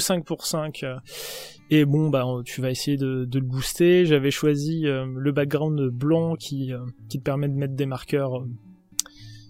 [0.00, 0.82] 5 pour 5.
[0.84, 0.96] euh.
[1.70, 4.06] Et bon, bah, tu vas essayer de, de le booster.
[4.06, 6.78] J'avais choisi euh, le background blanc qui, euh,
[7.08, 8.44] qui te permet de mettre des marqueurs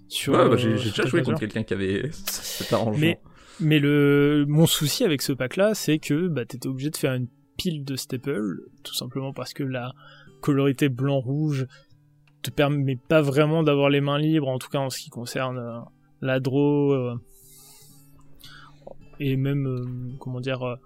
[0.08, 0.32] sur.
[0.34, 2.98] Ouais, bah, euh, j'ai déjà joué contre quelqu'un qui avait cet arrangement.
[2.98, 3.20] Mais,
[3.60, 7.28] mais le, mon souci avec ce pack-là, c'est que bah, t'étais obligé de faire une
[7.56, 9.92] pile de staples, tout simplement parce que la,
[10.40, 11.66] colorité blanc-rouge
[12.42, 15.58] te permet pas vraiment d'avoir les mains libres, en tout cas en ce qui concerne
[15.58, 15.80] euh,
[16.20, 17.14] la draw euh,
[19.18, 20.76] et même euh, comment dire.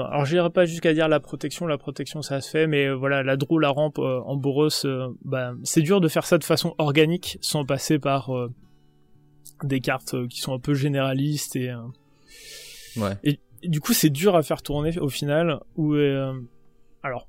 [0.00, 3.22] Alors j'irai pas jusqu'à dire la protection, la protection ça se fait, mais euh, voilà
[3.22, 6.44] la draw, la rampe euh, en Boros, euh, bah, c'est dur de faire ça de
[6.44, 8.52] façon organique sans passer par euh,
[9.62, 11.72] des cartes qui sont un peu généralistes et
[12.96, 13.18] Ouais.
[13.24, 15.58] et du coup c'est dur à faire tourner au final.
[17.02, 17.28] Alors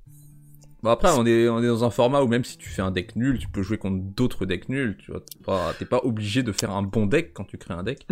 [0.85, 2.91] Bon après on est on est dans un format où même si tu fais un
[2.91, 5.19] deck nul, tu peux jouer contre d'autres decks nuls, tu vois.
[5.21, 8.05] T'es pas t'es pas obligé de faire un bon deck quand tu crées un deck.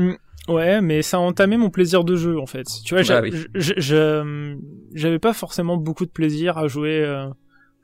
[0.48, 2.66] Ouais, mais ça a entamé mon plaisir de jeu en fait.
[2.84, 3.32] Tu vois, Ah oui.
[3.54, 4.58] je-
[4.96, 7.28] j'avais pas forcément beaucoup de plaisir à jouer, euh,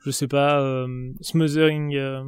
[0.04, 0.88] je sais pas, euh,
[1.20, 2.24] Smothering, euh,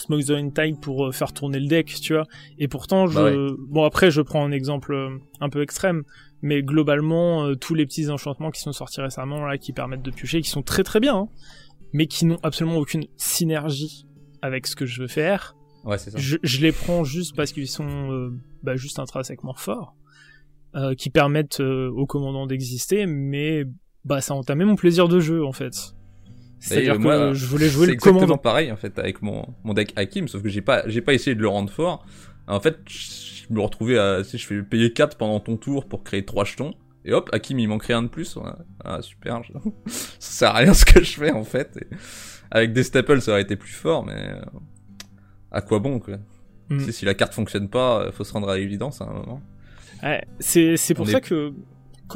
[0.00, 2.24] Smothering Tide pour euh, faire tourner le deck, tu vois.
[2.58, 3.36] Et pourtant, je, Bah ouais.
[3.68, 5.10] bon après, je prends un exemple euh,
[5.40, 6.02] un peu extrême,
[6.42, 10.10] mais globalement, euh, tous les petits enchantements qui sont sortis récemment là, qui permettent de
[10.10, 11.28] piocher, qui sont très très bien, hein,
[11.92, 14.06] mais qui n'ont absolument aucune synergie
[14.42, 16.18] avec ce que je veux faire Ouais, c'est ça.
[16.18, 18.30] je, je les prends juste parce qu'ils sont euh,
[18.62, 19.94] bah, juste intrinsèquement forts,
[20.76, 23.64] euh, qui permettent euh, au commandant d'exister, mais
[24.04, 25.94] bah ça a entamé mon plaisir de jeu en fait.
[26.60, 28.38] C'est-à-dire que moi, je voulais jouer c'est le exactement commandant.
[28.38, 31.34] pareil en fait avec mon, mon deck Hakim, sauf que j'ai pas j'ai pas essayé
[31.34, 32.04] de le rendre fort.
[32.46, 36.02] En fait, je me retrouvais à sais, je fais payer 4 pendant ton tour pour
[36.04, 36.74] créer 3 jetons.
[37.04, 38.38] Et hop, Hakim il manquerait un de plus.
[38.84, 39.52] Ah super, je-
[39.86, 41.78] ça sert à rien ce que je fais en fait.
[41.80, 41.86] Et
[42.50, 44.40] Avec des staples ça aurait été plus fort, mais euh,
[45.50, 46.16] à quoi bon quoi.
[46.68, 46.78] Mm.
[46.78, 49.12] Tu sais, si la carte fonctionne pas, euh, faut se rendre à l'évidence à un
[49.14, 49.40] moment.
[50.02, 51.52] Ouais, c'est c'est pour On ça est- que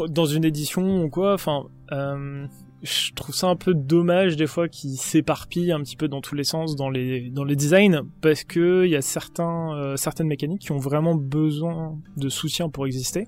[0.09, 2.47] dans une édition ou quoi, enfin, euh,
[2.85, 6.35] je trouve ça un peu dommage des fois qu'ils s'éparpillent un petit peu dans tous
[6.35, 10.27] les sens dans les dans les designs parce que il y a certains euh, certaines
[10.27, 13.27] mécaniques qui ont vraiment besoin de soutien pour exister.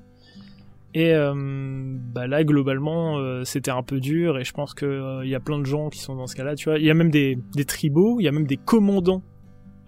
[0.92, 5.24] Et euh, bah là globalement euh, c'était un peu dur et je pense que euh,
[5.24, 6.78] il y a plein de gens qui sont dans ce cas-là, tu vois.
[6.78, 9.22] Il y a même des des tribaux, il y a même des commandants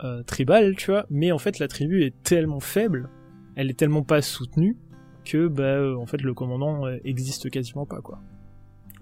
[0.02, 1.04] euh, tribal, tu vois.
[1.10, 3.10] Mais en fait la tribu est tellement faible,
[3.54, 4.78] elle est tellement pas soutenue
[5.26, 8.18] que bah en fait le commandant existe quasiment pas quoi.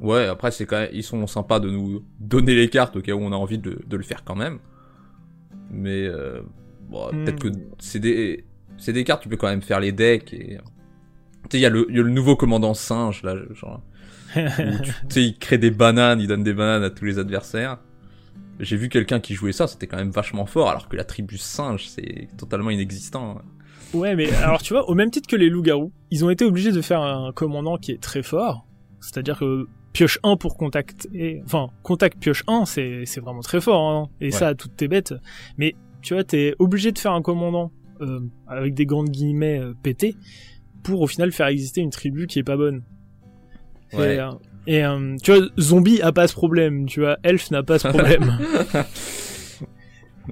[0.01, 3.13] Ouais, après c'est quand même, ils sont sympas de nous donner les cartes au cas
[3.13, 4.59] où on a envie de, de le faire quand même.
[5.71, 6.41] Mais euh,
[6.89, 7.25] bon, Hmm.
[7.25, 8.45] peut-être que c'est des
[8.79, 10.59] c'est des cartes tu peux quand même faire les decks et
[11.49, 13.81] tu sais il y a le il y a le nouveau commandant singe là genre
[14.35, 14.43] tu
[15.09, 17.79] sais il crée des bananes, il donne des bananes à tous les adversaires.
[18.61, 21.39] J'ai vu quelqu'un qui jouait ça, c'était quand même vachement fort alors que la tribu
[21.39, 23.41] singe c'est totalement inexistant.
[23.95, 26.73] ouais mais alors tu vois au même titre que les loups-garous, ils ont été obligés
[26.73, 28.67] de faire un commandant qui est très fort,
[29.01, 33.63] c'est-à-dire que pioche 1 pour contact et enfin contact pioche 1 c'est c'est vraiment très
[33.63, 35.15] fort hein, et ça toutes tes bêtes.
[35.57, 39.73] Mais tu vois t'es obligé de faire un commandant euh, avec des grandes guillemets euh,
[39.83, 40.15] pétés
[40.83, 42.83] pour au final faire exister une tribu qui est pas bonne.
[43.95, 44.17] Ouais.
[44.17, 44.31] Et, euh,
[44.67, 47.89] et, euh, tu vois, zombie a pas ce problème, tu vois, elf n'a pas ce
[47.89, 48.39] problème.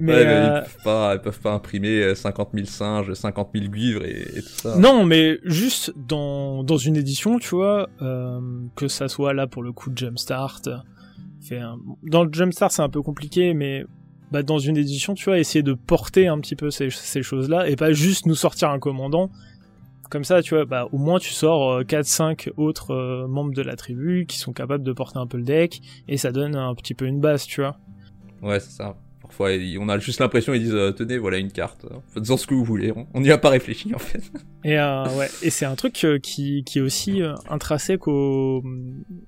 [0.00, 3.50] mais ouais, euh, ils, peuvent pas, ils peuvent pas imprimer euh, 50 000 singes, 50
[3.54, 4.76] 000 guivres et, et tout ça.
[4.78, 8.40] non, mais juste dans dans une édition, tu vois, euh,
[8.76, 10.62] que ça soit là pour le coup de Jumpstart,
[11.40, 13.84] fait un- dans le Jumpstart c'est un peu compliqué, mais
[14.32, 17.68] bah, dans une édition, tu vois, essayer de porter un petit peu ces, ces choses-là
[17.68, 19.30] et pas juste nous sortir un commandant.
[20.10, 23.74] Comme ça, tu vois, bah, au moins tu sors 4-5 autres euh, membres de la
[23.74, 26.94] tribu qui sont capables de porter un peu le deck et ça donne un petit
[26.94, 27.78] peu une base, tu vois.
[28.42, 28.96] Ouais, c'est ça.
[29.40, 31.86] On a juste l'impression, ils disent, euh, tenez, voilà une carte.
[32.12, 32.92] Faites-en ce que vous voulez.
[33.14, 34.22] On- n'y a pas réfléchi, en fait.
[34.64, 38.62] Et euh, ouais, et c'est un truc euh, qui, qui est aussi intrinsèque au,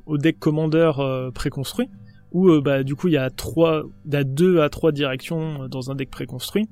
[0.06, 0.90] au deck commander
[1.34, 1.88] préconstruit,
[2.32, 6.10] où bah du coup il y a trois, deux à trois directions dans un deck
[6.10, 6.68] préconstruit,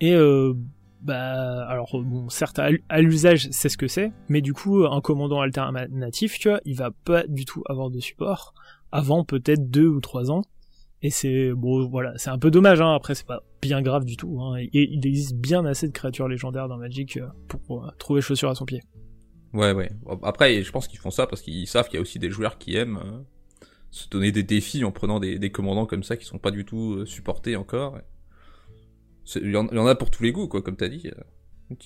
[0.00, 0.14] et
[1.02, 5.40] bah alors bon certes à l'usage c'est ce que c'est, mais du coup un commandant
[5.40, 8.54] alternatif, tu vois, il va pas du tout avoir de support
[8.92, 10.42] avant peut-être deux ou trois ans.
[11.02, 12.80] Et c'est bon, voilà, c'est un peu dommage.
[12.80, 12.94] Hein.
[12.94, 14.40] Après, c'est pas bien grave du tout.
[14.40, 14.64] Hein.
[14.72, 17.26] Il existe bien assez de créatures légendaires dans Magic euh,
[17.66, 18.82] pour euh, trouver chaussure à son pied.
[19.52, 19.90] Ouais, ouais.
[20.22, 22.56] Après, je pense qu'ils font ça parce qu'ils savent qu'il y a aussi des joueurs
[22.56, 26.38] qui aiment euh, se donner des défis en prenant des, commandants comme ça qui sont
[26.38, 27.98] pas du tout supportés encore.
[29.36, 31.10] Il y, en a pour tous les goûts, quoi, comme t'as dit.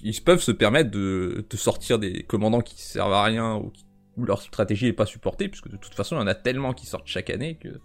[0.02, 3.72] Ils peuvent se permettre de, de sortir des commandants qui servent à rien ou,
[4.16, 6.72] où leur stratégie est pas supportée, puisque de toute façon, il y en a tellement
[6.72, 7.81] qui sortent chaque année que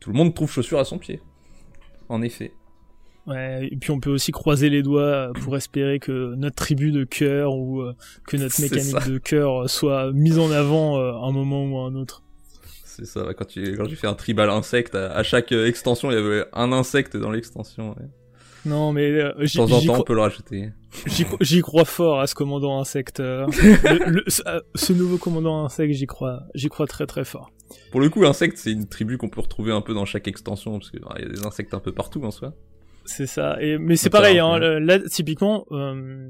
[0.00, 1.20] tout le monde trouve chaussure à son pied.
[2.08, 2.52] En effet.
[3.26, 6.92] Ouais, et puis on peut aussi croiser les doigts euh, pour espérer que notre tribu
[6.92, 7.92] de cœur ou euh,
[8.28, 9.00] que notre mécanique ça.
[9.04, 12.22] de cœur euh, soit mise en avant à un moment ou à un autre.
[12.84, 16.18] C'est ça, quand, tu, quand j'ai fait un tribal insecte, à, chaque extension, il y
[16.18, 17.90] avait un insecte dans l'extension.
[17.90, 18.06] ouais.
[18.64, 20.70] Non, mais euh, De j'y temps en temps, on peut le rajouter.
[21.06, 23.18] j'y cro- j'y crois fort à ce commandant insecte.
[23.20, 24.42] Le- le- ce,
[24.76, 27.50] ce nouveau commandant insecte, j'y crois, j'y crois très très fort.
[27.90, 30.78] Pour le coup, insecte, c'est une tribu qu'on peut retrouver un peu dans chaque extension,
[30.78, 32.54] parce qu'il y a des insectes un peu partout en soi.
[33.04, 33.56] C'est ça.
[33.60, 36.28] Et, mais c'est pareil, hein, là, typiquement, euh,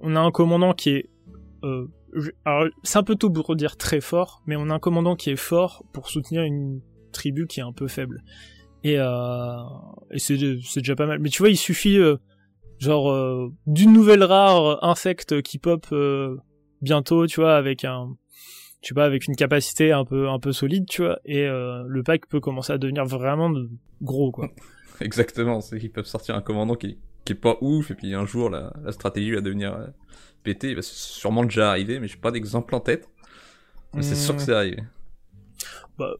[0.00, 1.10] on a un commandant qui est...
[1.64, 1.86] Euh,
[2.44, 5.30] alors, c'est un peu tôt pour dire très fort, mais on a un commandant qui
[5.30, 6.80] est fort pour soutenir une
[7.12, 8.22] tribu qui est un peu faible.
[8.84, 9.56] Et, euh,
[10.10, 11.18] et c'est, déjà pas mal.
[11.18, 11.98] Mais tu vois, il suffit,
[12.78, 15.86] genre, d'une nouvelle rare insecte qui pop
[16.82, 18.16] bientôt, tu vois, avec un
[18.80, 22.02] tu vois, avec une capacité un peu un peu solide, tu vois, et euh, le
[22.02, 23.52] pack peut commencer à devenir vraiment
[24.02, 24.50] gros, quoi.
[25.00, 28.24] Exactement, c'est qu'ils peuvent sortir un commandant qui, qui est pas ouf, et puis un
[28.24, 29.86] jour la, la stratégie va devenir euh,
[30.42, 30.74] pété.
[30.74, 33.08] Bah, c'est sûrement déjà arrivé, mais j'ai pas d'exemple en tête.
[33.94, 34.82] Mais c'est sûr que c'est arrivé.
[35.98, 36.12] Bah,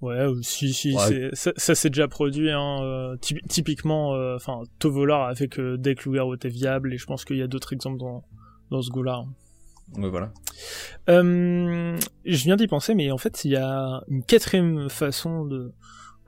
[0.00, 0.94] ouais, si, si,
[1.32, 2.50] ça, ça s'est déjà produit.
[2.50, 3.16] Hein, euh,
[3.48, 7.36] typiquement, euh, enfin, Tovolar a fait que Deck Lugaro était viable, et je pense qu'il
[7.36, 8.24] y a d'autres exemples dans,
[8.70, 9.24] dans ce goût-là.
[9.24, 9.32] Hein.
[9.96, 10.32] Ouais, voilà.
[11.08, 15.72] Euh, je viens d'y penser, mais en fait, il y a une quatrième façon de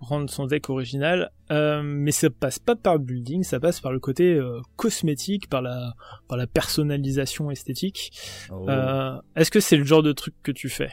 [0.01, 3.93] rendre son deck original, euh, mais ça passe pas par le building, ça passe par
[3.93, 5.95] le côté euh, cosmétique, par la,
[6.27, 8.11] par la personnalisation esthétique.
[8.51, 8.67] Oh.
[9.37, 10.91] Est-ce que c'est le genre de truc que tu fais?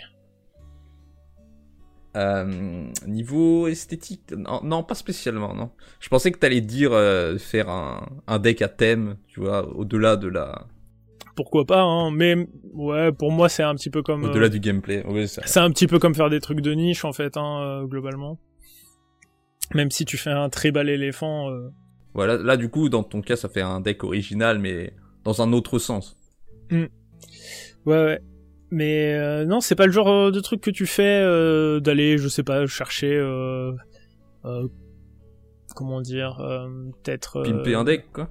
[3.08, 5.72] Niveau esthétique, non, non, pas spécialement, non.
[6.02, 6.92] Je pensais que t'allais dire
[7.40, 10.68] faire un, un deck à thème, tu vois, au-delà de la,
[11.40, 12.36] pourquoi pas, hein, mais
[12.74, 14.26] ouais, pour moi c'est un petit peu comme...
[14.26, 17.14] Au-delà euh, du gameplay, c'est un petit peu comme faire des trucs de niche en
[17.14, 18.38] fait, hein, euh, globalement.
[19.74, 21.50] Même si tu fais un tribal éléphant...
[21.50, 21.70] Euh...
[22.14, 24.92] Voilà, là du coup, dans ton cas, ça fait un deck original, mais
[25.24, 26.18] dans un autre sens.
[26.72, 26.88] Hmm.
[27.86, 28.20] Ouais, ouais.
[28.70, 31.22] Mais euh, non, c'est pas le genre de truc que tu fais
[31.80, 33.18] d'aller, je sais pas, chercher...
[35.74, 36.36] comment dire
[37.02, 37.44] Peut-être...
[37.44, 38.30] Pimper un deck, quoi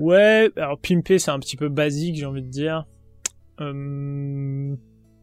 [0.00, 2.86] Ouais, alors pimper c'est un petit peu basique, j'ai envie de dire.
[3.60, 4.74] Euh,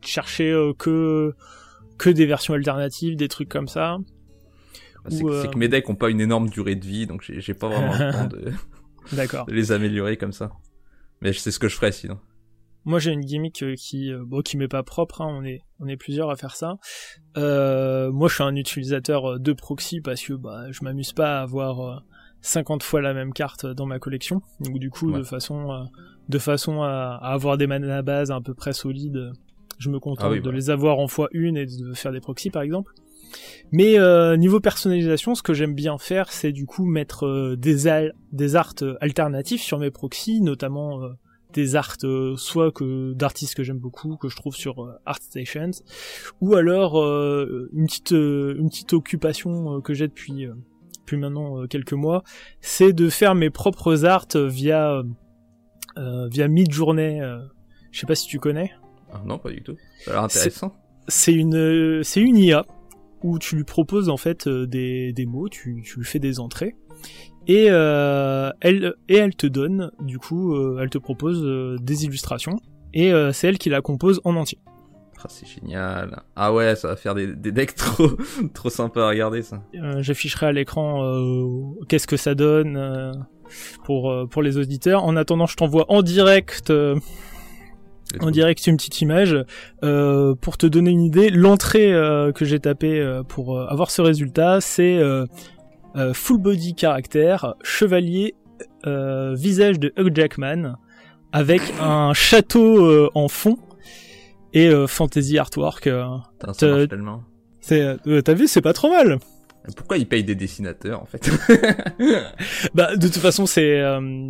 [0.01, 1.33] chercher euh, que
[1.97, 3.97] que des versions alternatives, des trucs comme ça.
[5.03, 7.53] Bah, c'est que euh, mes decks ont pas une énorme durée de vie, donc j'ai
[7.55, 8.51] pas vraiment le temps de...
[9.47, 10.51] de les améliorer comme ça.
[11.21, 12.19] Mais c'est ce que je ferais sinon.
[12.85, 15.97] Moi j'ai une gimmick qui bon qui m'est pas propre, hein, on est on est
[15.97, 16.77] plusieurs à faire ça.
[17.35, 22.03] moi je suis un utilisateur de proxy parce que bah je m'amuse pas à avoir
[22.41, 24.41] 50 fois la même carte dans ma collection.
[24.59, 25.83] Donc du coup, de façon, euh,
[26.29, 29.31] de façon à, avoir des mana base à peu près solides,
[29.79, 32.49] je me contente ah de les avoir en fois une et de faire des proxys
[32.49, 32.93] par exemple.
[33.71, 37.87] Mais euh, niveau personnalisation, ce que j'aime bien faire, c'est du coup mettre euh, des,
[37.87, 41.01] al des arts alternatifs sur mes proxys, notamment
[41.53, 41.97] des arts
[42.37, 45.71] soit que d'artistes que j'aime beaucoup, que je trouve sur ArtStations,
[46.39, 50.47] ou alors une petite une petite occupation que j'ai depuis
[51.07, 52.23] depuis maintenant euh, quelques mois,
[52.59, 55.01] c'est de faire mes propres arts via
[55.97, 57.21] euh, via Midjourney.
[57.21, 57.39] Euh,
[57.91, 58.71] je sais pas si tu connais.
[59.13, 59.77] Ah non, pas du tout.
[60.03, 60.75] Ça a l'air intéressant.
[61.07, 62.65] C'est une c'est une IA
[63.23, 66.75] où tu lui proposes en fait des, des mots, tu, tu lui fais des entrées
[67.47, 72.57] et elle et elle te donne du coup elle te propose des illustrations
[72.93, 74.59] et c'est elle qui la compose en entier.
[75.23, 76.21] Ah, c'est génial.
[76.35, 78.11] Ah ouais, ça va faire des, des decks trop,
[78.53, 79.61] trop sympas à regarder ça.
[79.75, 83.11] Euh, J'afficherai à l'écran euh, qu'est-ce que ça donne euh,
[83.83, 85.03] pour, pour les auditeurs.
[85.03, 86.71] En attendant, je t'envoie en direct
[88.21, 89.35] en direct une petite image
[89.81, 91.29] pour te donner une idée.
[91.29, 91.91] L'entrée
[92.35, 95.01] que j'ai tapé pour avoir ce résultat, c'est
[96.13, 98.35] full body caractère, chevalier,
[98.85, 100.75] visage de Hugh Jackman
[101.33, 103.57] avec un château en fond
[104.53, 105.87] et euh, fantasy artwork.
[105.87, 106.05] Euh,
[107.61, 109.19] c'est, euh, t'as vu, c'est pas trop mal.
[109.75, 111.29] Pourquoi ils payent des dessinateurs en fait?
[112.73, 113.81] Bah de toute façon c'est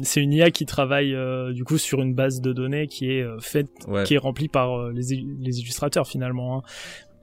[0.02, 1.16] c'est une IA qui travaille
[1.54, 3.68] du coup sur une base de données qui est faite
[4.06, 6.58] qui est remplie par les, les illustrateurs finalement.
[6.58, 6.62] Hein.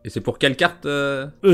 [0.04, 0.86] Et c'est pour quelle carte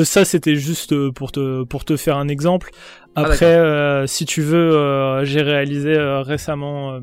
[0.05, 2.73] Ça c'était juste pour te pour te faire un exemple.
[3.15, 7.01] Ah, Après si tu veux j'ai réalisé récemment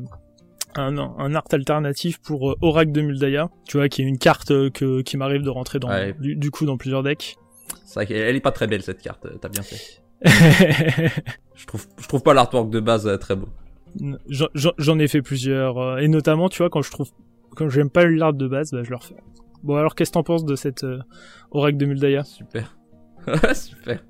[0.74, 4.50] un, un art alternatif pour euh, Oracle de Muldaya, tu vois, qui est une carte
[4.50, 7.36] euh, que, qui m'arrive de rentrer dans, du, coup dans plusieurs decks.
[7.84, 10.02] C'est vrai qu'elle est pas très belle cette carte, t'as bien fait.
[11.54, 13.48] je trouve, je trouve pas l'artwork de base euh, très beau.
[14.28, 17.10] J'en ai fait plusieurs, et notamment, tu vois, quand je trouve,
[17.56, 19.16] quand j'aime pas l'art de base, bah, je le refais.
[19.62, 20.84] Bon, alors qu'est-ce que t'en penses de cette
[21.50, 22.24] Oracle de Muldaya?
[22.24, 22.76] Super.
[23.54, 24.04] Super.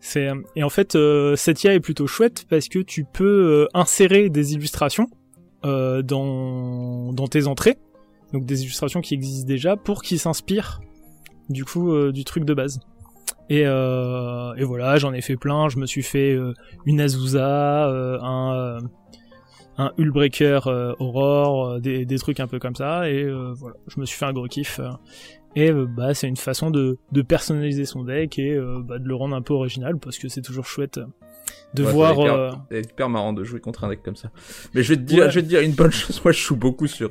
[0.00, 0.96] C'est et en fait
[1.34, 5.08] cette IA est plutôt chouette parce que tu peux insérer des illustrations
[5.64, 7.78] euh, dans, tes entrées,
[8.32, 10.80] donc des illustrations qui existent déjà, pour qu'ils s'inspirent
[11.48, 12.80] du coup euh, du truc de base.
[13.48, 15.68] Et, euh, et voilà, j'en ai fait plein.
[15.68, 16.36] Je me suis fait
[16.86, 17.88] une Azusa,
[19.76, 23.10] un Hullbreaker Aurore, des, trucs un peu comme ça.
[23.10, 23.24] Et
[23.54, 24.80] voilà, je me suis fait un gros kiff.
[25.56, 29.36] Et bah c'est une façon de, de personnaliser son deck et bah, de le rendre
[29.36, 30.98] un peu original parce que c'est toujours chouette
[31.74, 32.66] de voir.
[32.70, 34.30] C'est hyper, marrant de jouer contre un deck comme ça.
[34.74, 36.20] Mais je vais te dire, je vais te dire une bonne chose.
[36.24, 37.10] Moi, je joue beaucoup sur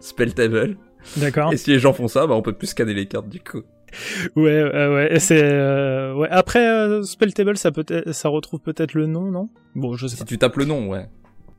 [0.00, 0.76] Spell Table.
[1.16, 1.52] D'accord.
[1.52, 3.62] Et si les gens font ça, bah on peut plus scanner les cartes du coup.
[4.34, 5.20] Ouais, ouais, ouais.
[5.20, 6.28] C'est euh, ouais.
[6.30, 9.48] Après euh, Spelltable, ça peut ça retrouve peut-être le nom, non?
[9.74, 11.08] Bon, je sais si tu tapes le nom, ouais.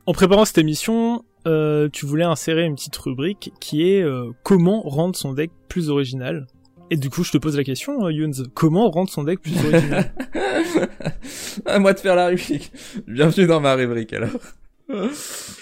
[0.05, 4.81] En préparant cette émission, euh, tu voulais insérer une petite rubrique qui est euh, comment
[4.81, 6.47] rendre son deck plus original.
[6.89, 10.13] Et du coup, je te pose la question, Yuns, comment rendre son deck plus original
[11.65, 12.71] À moi de faire la rubrique.
[13.07, 14.29] Bienvenue dans ma rubrique alors.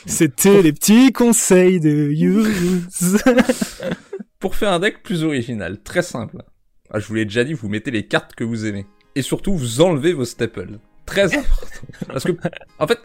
[0.06, 3.18] C'était les petits conseils de Yuns.
[4.40, 6.44] Pour faire un deck plus original, très simple.
[6.92, 8.86] Ah, je vous l'ai déjà dit, vous mettez les cartes que vous aimez.
[9.16, 10.78] Et surtout, vous enlevez vos staples.
[11.08, 11.88] Très important.
[12.08, 12.34] Parce que,
[12.78, 13.00] en fait,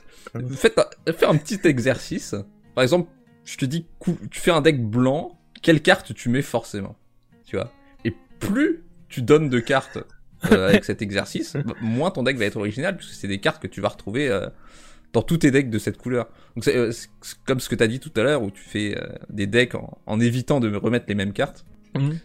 [0.57, 2.35] faites un, fais un petit exercice.
[2.75, 3.11] Par exemple,
[3.47, 3.87] je te dis,
[4.31, 6.97] tu fais un deck blanc, quelle carte tu mets forcément?
[7.47, 7.73] Tu vois?
[8.41, 9.99] Plus tu donnes de cartes
[10.51, 13.69] euh, avec cet exercice, moins ton deck va être original, puisque c'est des cartes que
[13.69, 14.49] tu vas retrouver euh,
[15.13, 16.29] dans tous tes decks de cette couleur.
[16.57, 16.93] Donc c'est euh,
[17.47, 18.97] comme ce que tu as dit tout à l'heure, où tu fais
[19.29, 19.75] des decks
[20.07, 21.65] en, évitant de remettre les mêmes cartes.
[21.95, 22.19] Mhm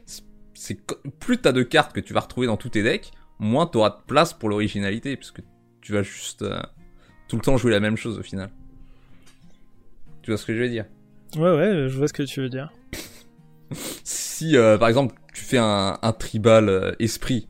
[0.57, 0.79] c'est
[1.19, 3.97] plus t'as de cartes que tu vas retrouver dans tous tes decks, moins t'auras de
[4.07, 5.41] place pour l'originalité, puisque
[5.81, 6.45] tu vas juste
[7.27, 8.49] tout le temps jouer la même chose au final.
[10.21, 10.85] Tu vois ce que je veux dire?
[11.35, 12.71] Ouais, ouais, je vois ce que tu veux dire.
[14.35, 17.47] si, euh, par exemple, tu fais un, tribal euh, esprit,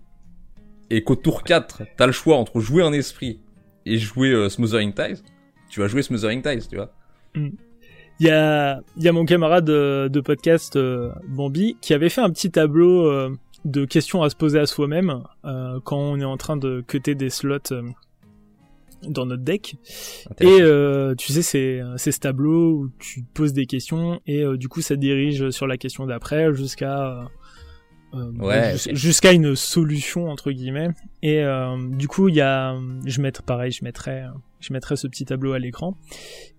[0.89, 3.39] et qu'au tour 4, t'as le choix entre jouer un esprit
[3.85, 5.23] et jouer Smothering Ties,
[5.69, 6.91] tu vas jouer Smothering Ties, tu vois.
[7.35, 7.49] Mm.
[8.19, 12.29] Il y a, y a mon camarade de, podcast euh, Bambi qui avait fait un
[12.29, 16.37] petit tableau euh, de questions à se poser à soi-même euh, quand on est en
[16.37, 17.73] train de cutter des slots
[19.07, 19.75] dans notre deck.
[20.39, 20.61] Et
[21.17, 25.49] tu sais, c'est, ce tableau où tu poses des questions et du coup ça dirige
[25.49, 27.29] sur la question d'après jusqu'à
[28.13, 30.89] ouais, jusqu'à une solution entre guillemets.
[31.21, 31.43] Et
[31.91, 34.23] du coup, il y a, je mettrai pareil, je mettrai
[34.65, 35.95] je mettrai ce petit tableau à l'écran.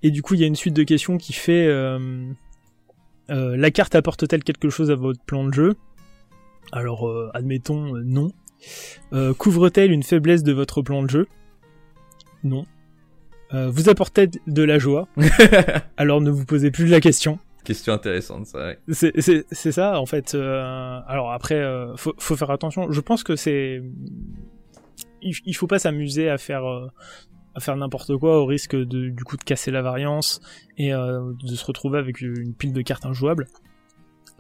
[0.03, 2.33] Et du coup, il y a une suite de questions qui fait euh,
[3.31, 5.77] euh, la carte apporte-t-elle quelque chose à votre plan de jeu?
[6.73, 8.31] Alors, euh, admettons non.
[9.39, 11.29] Couvre-t-elle une faiblesse de votre plan de jeu?
[12.47, 12.67] Non.
[13.53, 15.09] vous apportez de la joie
[15.97, 17.39] Alors ne vous posez plus la question.
[17.65, 18.59] Question intéressante, ça.
[18.59, 18.79] Ouais.
[18.89, 20.35] C'est ça, en fait.
[20.35, 21.63] alors après,
[21.97, 22.91] faut, faut, faire attention.
[22.91, 23.83] Je pense que c'est
[25.23, 26.65] il, faut pas s'amuser à faire
[27.57, 30.41] à faire n'importe quoi au risque de du coup de casser la variance
[30.77, 33.49] et euh, de se retrouver avec une pile de cartes injouables.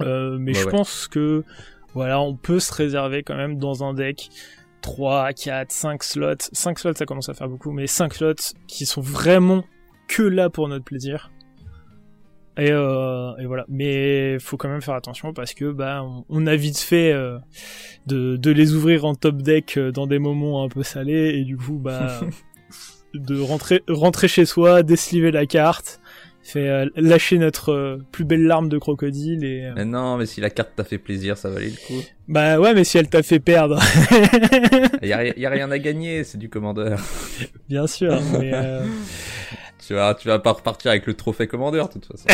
[0.02, 1.42] Euh, mais je pense que
[1.94, 4.28] voilà, on peut se réserver quand même dans un deck
[4.86, 6.34] 3, 4, 5 slots.
[6.52, 9.64] 5 slots ça commence à faire beaucoup, mais 5 slots qui sont vraiment
[10.06, 11.32] que là pour notre plaisir.
[12.56, 13.64] Et, euh, et, voilà.
[13.68, 17.38] Mais faut quand même faire attention parce que bah on, a vite fait euh,
[18.06, 21.44] de, de, les ouvrir en top deck euh, dans des moments un peu salés et
[21.44, 22.20] du coup bah
[23.14, 26.00] de rentrer, rentrer chez soi, désliver la carte,
[26.46, 29.64] fait euh, lâcher notre euh, plus belle larme de crocodile et.
[29.66, 32.02] Euh, mais non, mais si la carte t'a fait plaisir, ça valait le coup.
[32.28, 33.80] Bah ouais, mais si elle t'a fait perdre.
[35.02, 37.00] y, a, y a rien à gagner, c'est du commandeur.
[37.68, 38.52] Bien sûr, mais.
[39.86, 42.26] tu vas, tu vas pas repartir avec le trophée commandeur de toute façon.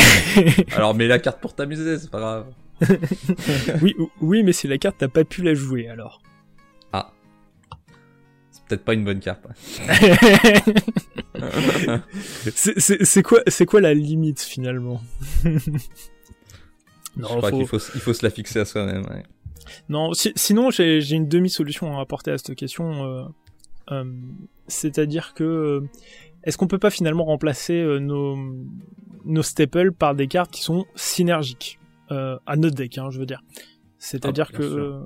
[0.77, 2.47] Alors mets la carte pour t'amuser, c'est pas grave.
[3.83, 6.21] oui, oui, mais si la carte t'as pas pu la jouer alors
[8.73, 9.47] peut-être pas une bonne carte.
[12.55, 15.01] c'est quoi, c'est quoi la limite finalement
[17.17, 19.05] non, Je crois qu'il faut, il faut se la fixer à soi-même.
[19.89, 23.05] Non, sinon j'ai une demi-solution à apporter à cette question.
[23.05, 23.25] Euh,
[23.91, 24.05] euh,
[24.69, 25.81] c'est-à-dire que euh,
[26.45, 28.37] est-ce qu'on peut pas finalement remplacer nos,
[29.25, 31.79] nos staples par des cartes qui sont synergiques
[32.11, 33.43] à notre deck, hein, je veux dire.
[33.97, 35.03] C'est-à-dire ah, que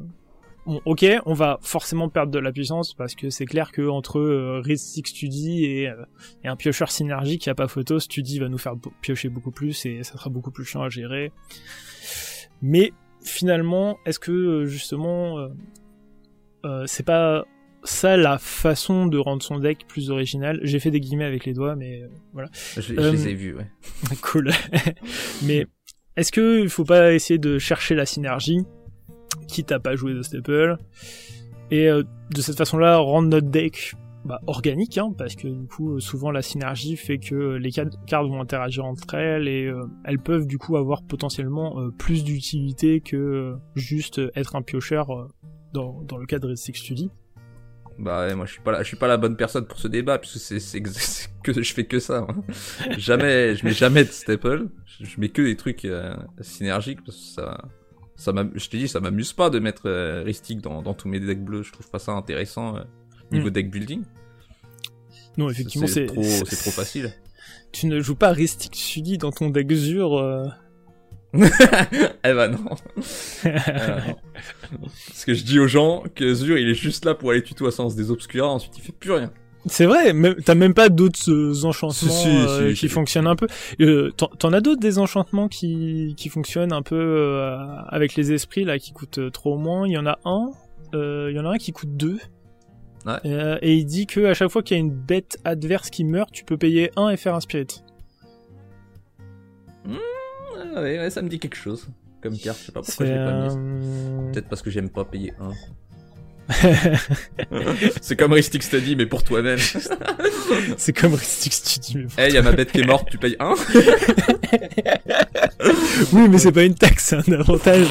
[0.66, 4.61] ok, on va forcément perdre de la puissance parce que c'est clair que entre euh,
[4.61, 6.05] Risk Study et, euh,
[6.44, 9.50] et, un piocheur synergique, il n'y a pas photo, Study va nous faire piocher beaucoup
[9.50, 11.33] plus et ça sera beaucoup plus chiant à gérer.
[12.62, 15.49] Mais finalement, est-ce que euh, justement,
[16.64, 17.45] euh, c'est pas
[17.84, 20.59] ça la façon de rendre son deck plus original?
[20.62, 22.49] J'ai fait des guillemets avec les doigts, mais voilà.
[22.74, 23.68] Je, je les ai vus, ouais.
[24.22, 24.51] cool.
[25.45, 25.66] mais
[26.16, 28.64] est-ce que il faut pas essayer de chercher la synergie?
[29.49, 30.78] Quitte à pas jouer de staple.
[31.70, 36.01] Et euh, de cette façon-là, rendre notre deck bah, organique, hein, parce que du coup,
[36.01, 40.47] souvent la synergie fait que les cartes vont interagir entre elles et euh, elles peuvent
[40.47, 45.28] du coup avoir potentiellement euh, plus d'utilité que juste être un piocheur
[45.72, 47.11] dans, dans le cadre de Six Study.
[47.99, 49.89] Bah ouais, moi je suis pas là, je suis pas la bonne personne pour ce
[49.89, 52.26] débat puisque c'est c'est que je fais que ça.
[52.99, 54.66] jamais, je mets jamais de staple.
[55.01, 55.87] Je, mets que des trucs
[56.43, 57.59] synergiques parce que ça
[58.16, 61.20] ça je t'ai dit, ça m'amuse pas de mettre euh, Ristic dans, dans, tous mes
[61.20, 61.62] decks bleus.
[61.62, 62.82] Je trouve pas ça intéressant euh,
[63.30, 63.52] niveau mm.
[63.52, 64.02] deck building.
[65.36, 67.12] Non, effectivement, c'est trop, c'est trop facile.
[67.72, 70.18] Tu ne joues pas Ristic Sudi dans ton deck Zur.
[70.18, 70.46] Euh...
[71.34, 71.40] eh
[72.22, 72.64] ben non.
[73.42, 77.66] Parce que je dis aux gens que Zur, il est juste là pour aller tuto
[77.66, 79.30] à Sens des Obscura, ensuite il fait plus rien.
[79.68, 80.14] C'est vrai,
[80.44, 83.48] t'as même pas d'autres euh, enchantements euh, qui fonctionnent un peu.
[83.80, 87.56] Euh, T'en as d'autres des enchantements qui, qui fonctionnent un peu euh,
[87.88, 89.86] avec les esprits là, qui coûtent trop moins?
[89.88, 90.50] Il y en a un,
[90.92, 92.18] il y en a un qui coûte deux.
[93.06, 93.58] Ouais.
[93.62, 96.32] et il dit que à chaque fois qu'il y a une bête adverse qui meurt,
[96.32, 97.82] tu peux payer un et faire un spirit.
[99.84, 99.94] Mmh,
[100.76, 101.88] ouais, ouais, ça me dit quelque chose
[102.20, 102.58] comme carte.
[102.60, 104.32] Je sais pas pourquoi j'ai pas mis.
[104.32, 105.52] Peut-être parce que j'aime pas payer un.
[108.01, 109.59] c'est comme Ristic Study, mais pour toi-même.
[110.76, 113.18] c'est comme Ristic Study, mais pour Eh, y a ma bête qui est morte, tu
[113.18, 113.55] payes un
[116.12, 117.88] Oui, mais c'est pas une taxe, c'est un avantage.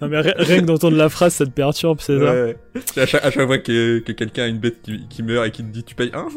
[0.00, 2.24] Non, mais rien que d'entendre la phrase, ça te perturbe, c'est ça?
[2.24, 2.56] Ouais.
[2.96, 5.50] À, chaque, à chaque fois que, que quelqu'un a une bête qui, qui, meurt et
[5.50, 6.28] qui te dit tu payes un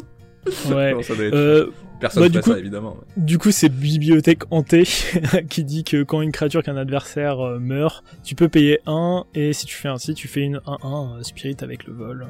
[0.69, 0.95] Ouais.
[1.33, 2.97] euh, Personne bah, ne fait ça, évidemment.
[3.15, 4.83] Du coup, c'est Bibliothèque Hantée
[5.49, 9.53] qui dit que quand une créature qu'un adversaire euh, meurt, tu peux payer 1, et
[9.53, 12.27] si tu fais ainsi, tu fais une 1-1 euh, Spirit avec le vol.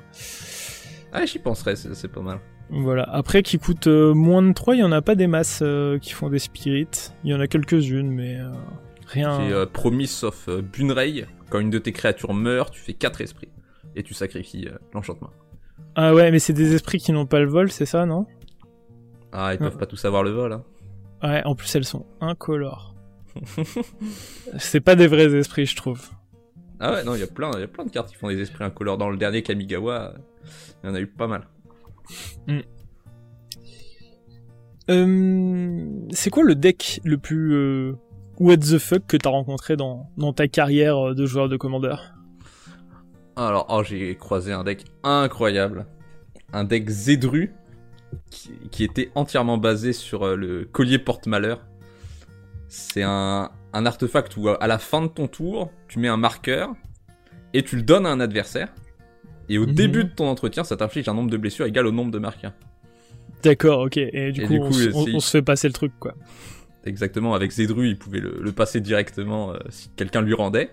[1.12, 2.40] Ah, j'y penserais, c'est pas mal.
[2.70, 3.04] Voilà.
[3.04, 5.64] Après, qui coûte euh, moins de 3, il y en a pas des masses
[6.02, 7.12] qui font des spirits.
[7.24, 8.38] Il y en a quelques-unes, mais
[9.08, 9.40] rien.
[9.50, 11.26] C'est promis sauf Bunrei.
[11.50, 13.50] Quand une de tes créatures meurt, tu fais 4 esprits.
[13.96, 15.32] Et tu sacrifies l'enchantement.
[16.00, 18.28] Ah ouais, mais c'est des esprits qui n'ont pas le vol, c'est ça, non?
[19.32, 20.54] Ah, ils peuvent pas tous avoir le vol.
[20.54, 20.64] Hein.
[21.24, 22.94] Ouais, en plus elles sont incolores.
[24.60, 26.08] c'est pas des vrais esprits, je trouve.
[26.80, 29.00] Ah ouais, non, il y a plein, de cartes qui font des esprits incolores.
[29.00, 30.14] Dans le dernier Kamigawa,
[30.84, 31.48] il y en a eu pas mal.
[32.46, 32.60] Hmm.
[34.92, 37.96] Euh, c'est quoi le deck le plus euh,
[38.40, 42.17] what the fuck que t'as rencontré dans, dans ta carrière de joueur de commandeur?
[43.38, 45.86] Alors, oh, j'ai croisé un deck incroyable.
[46.54, 47.54] Un deck Zedru
[48.72, 51.64] qui, était entièrement basé sur euh, le collier porte-malheur.
[52.68, 56.74] C'est un, artefact où à la fin de ton tour, tu mets un marqueur
[57.54, 58.70] et tu le donnes à un adversaire.
[59.50, 59.74] Et au mhm.
[59.74, 62.54] début de ton entretien, ça t'inflige un nombre de blessures égal au nombre de marqueurs.
[63.44, 63.98] D'accord, ok.
[63.98, 66.16] Et du coup, on, se fait passer le truc, quoi.
[66.86, 70.72] Exactement, avec Zedru, il pouvait le, passer directement euh, si quelqu'un lui rendait.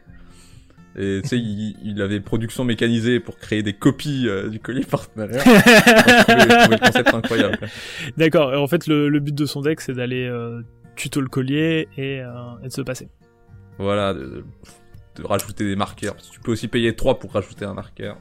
[0.97, 5.29] Et tu sais, il, avait production mécanisée pour créer des copies euh, du collier partenaire.
[5.29, 7.59] le concept incroyable.
[8.17, 8.53] D'accord.
[8.61, 10.63] En fait, le, but de son deck, c'est d'aller euh,
[10.95, 12.31] tuto le collier et, euh,
[12.63, 13.09] et, de se passer.
[13.79, 14.45] Voilà, de,
[15.17, 16.15] de, rajouter des marqueurs.
[16.17, 18.17] tu peux aussi payer 3 pour rajouter un marqueur,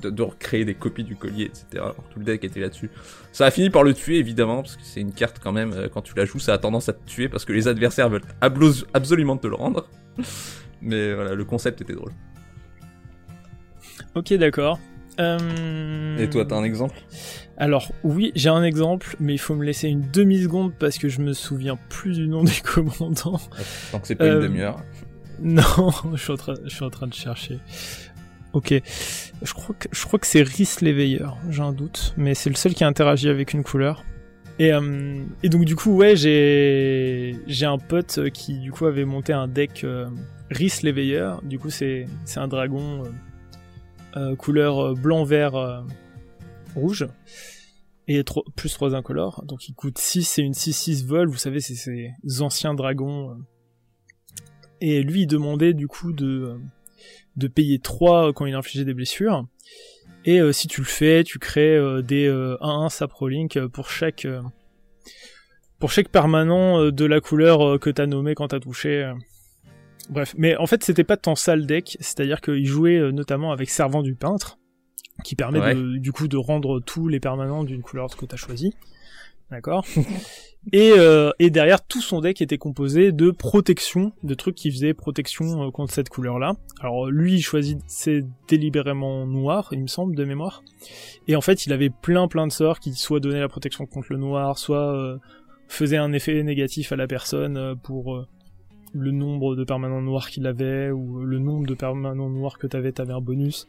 [0.00, 1.86] de, de recréer des copies du collier, etc.
[2.12, 2.90] tout le deck était là-dessus.
[3.32, 6.02] Ça a fini par le tuer, évidemment, parce que c'est une carte quand même, quand
[6.02, 9.36] tu la joues, ça a tendance à te tuer parce que les adversaires veulent absolument
[9.36, 9.88] te le rendre.
[10.82, 12.12] Mais voilà, le concept était drôle.
[14.14, 14.78] Ok, d'accord.
[15.20, 16.18] Euh...
[16.18, 16.96] Et toi, t'as un exemple?
[17.56, 21.20] Alors, oui, j'ai un exemple, mais il faut me laisser une demi-seconde parce que je
[21.20, 23.40] me souviens plus du nom des commandants.
[23.90, 24.82] Tant que c'est pas une euh, demi-heure.
[25.40, 25.62] Non,
[26.14, 27.58] je suis, en train, je suis en train de chercher.
[28.52, 28.74] Ok,
[29.42, 32.56] je crois que, je crois que c'est Rhys l'éveilleur, j'ai un doute, mais c'est le
[32.56, 34.04] seul qui a interagi avec une couleur.
[34.58, 39.06] Et, euh, et donc du coup, ouais, j'ai j'ai un pote qui du coup avait
[39.06, 39.86] monté un deck
[40.52, 41.42] Rhys l'éveilleur.
[41.42, 43.10] Du coup, c'est un dragon euh,
[44.16, 45.80] euh couleur euh, blanc, vert, euh,
[46.74, 47.06] rouge.
[48.08, 48.22] Et
[48.56, 49.44] plus 3 incolores.
[49.46, 51.28] Donc il coûte 6, c'est une 6-6 vol.
[51.28, 53.38] Vous savez, c'est ces anciens dragons.
[54.80, 56.58] Et lui, il demandait du coup de,
[57.36, 59.46] de payer 3 quand il infligeait des blessures.
[60.24, 64.26] Et si tu le fais, tu crées des 1-1 saprolink pour chaque
[65.78, 69.12] pour chaque permanent de la couleur que t'as nommé quand t'as touché.
[70.10, 73.52] Bref, mais en fait c'était pas tant ça le deck, c'est-à-dire qu'il jouait euh, notamment
[73.52, 74.58] avec Servant du Peintre,
[75.24, 78.74] qui permet du coup de rendre tous les permanents d'une couleur que tu as choisi.
[79.50, 79.84] D'accord?
[80.70, 84.94] Et, euh, et derrière, tout son deck était composé de protection, de trucs qui faisaient
[84.94, 86.54] protection euh, contre cette couleur-là.
[86.80, 90.62] Alors lui, il choisissait délibérément noir, il me semble, de mémoire.
[91.26, 94.06] Et en fait, il avait plein plein de sorts qui soit donnaient la protection contre
[94.10, 95.18] le noir, soit euh,
[95.66, 98.24] faisaient un effet négatif à la personne pour
[98.94, 102.92] le nombre de permanents noirs qu'il avait, ou le nombre de permanents noirs que t'avais,
[102.92, 103.68] t'avais un bonus.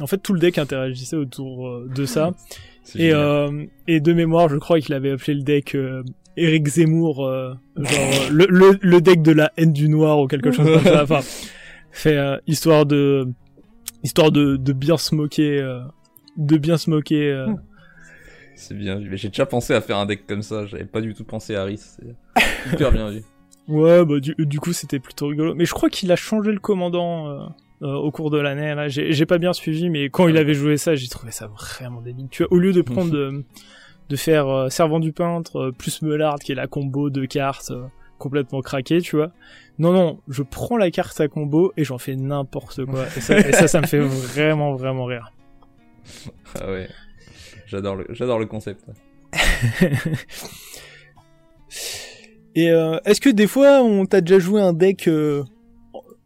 [0.00, 2.32] En fait, tout le deck interagissait autour euh, de ça.
[2.96, 6.02] Et, euh, et de mémoire, je crois qu'il avait appelé le deck euh,
[6.36, 10.66] Eric Zemmour, genre le, le, le, deck de la haine du noir ou quelque chose
[10.70, 11.02] comme ça.
[11.02, 11.20] Enfin,
[11.90, 13.26] fait histoire de
[14.02, 15.62] histoire de, de bien se moquer,
[16.36, 17.46] de bien se moquer.
[18.54, 19.16] C'est bien vu.
[19.16, 20.66] J'ai déjà pensé à faire un deck comme ça.
[20.66, 21.96] J'avais pas du tout pensé à Rhys.
[21.96, 23.22] C'est hyper bien vu.
[23.68, 25.54] Ouais, bah du, du coup c'était plutôt rigolo.
[25.54, 27.46] Mais je crois qu'il a changé le commandant euh,
[27.82, 28.74] euh, au cours de l'année.
[28.74, 31.46] Là, j'ai j'ai pas bien suivi, mais quand il avait joué ça, j'ai trouvé ça
[31.48, 32.28] vraiment débile.
[32.30, 33.44] Tu vois, au lieu de prendre de,
[34.08, 37.70] de faire euh, servant du peintre euh, plus Meulard qui est la combo de cartes
[37.70, 37.86] euh,
[38.18, 39.32] complètement craquée, tu vois.
[39.78, 43.06] Non non, je prends la carte à combo et j'en fais n'importe quoi.
[43.16, 45.32] Et ça, et ça, ça me fait vraiment vraiment rire.
[46.60, 46.88] Ah ouais.
[47.66, 48.84] J'adore le, j'adore le concept.
[52.54, 55.42] Et euh, est-ce que des fois on t'a déjà joué un deck euh,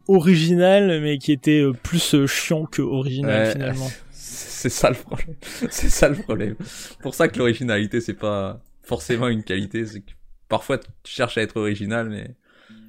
[0.08, 3.52] original mais qui était euh, plus euh, chiant que original Ouais.
[3.52, 3.90] finalement?
[4.12, 5.36] C'est ça le problème.
[5.70, 6.56] C'est ça le problème.
[7.00, 10.10] Pour ça que l'originalité c'est pas forcément une qualité, c'est que
[10.48, 12.34] parfois tu cherches à être original mais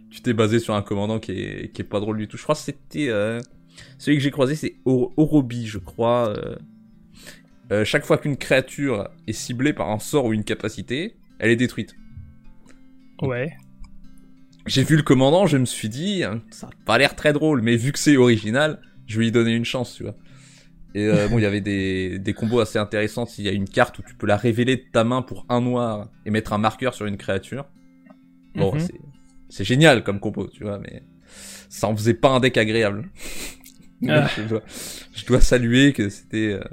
[0.09, 2.37] tu t'es basé sur un commandant qui est qui est pas drôle du tout.
[2.37, 3.39] Je crois que c'était euh,
[3.99, 6.33] celui que j'ai croisé c'est Oro- Orobi, je crois.
[7.71, 11.55] Euh, chaque fois qu'une créature est ciblée par un sort ou une capacité, elle est
[11.55, 11.93] détruite.
[13.21, 13.51] Ouais.
[14.65, 17.61] J'ai vu le commandant, je me suis dit, hein, ça a pas l'air très drôle,
[17.61, 20.15] mais vu que c'est original, je vais lui donner une chance, tu vois.
[20.95, 23.25] Et euh, bon, il y avait des, des combos assez intéressants.
[23.37, 25.61] Il y a une carte où tu peux la révéler de ta main pour un
[25.61, 27.65] noir et mettre un marqueur sur une créature.
[28.55, 28.79] Bon, Mhm.
[28.79, 28.99] c'est
[29.51, 31.01] c'est génial comme combo, tu vois, mais
[31.69, 33.09] ça en faisait pas un deck agréable.
[34.07, 34.29] Ah.
[34.37, 34.61] je, dois,
[35.13, 36.63] je dois saluer que c'était euh,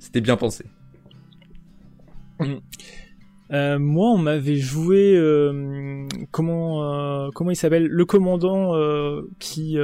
[0.00, 0.64] c'était bien pensé.
[3.52, 7.86] Euh, moi, on m'avait joué euh, comment euh, comment il s'appelle?
[7.86, 8.72] Le commandant
[9.38, 9.76] qui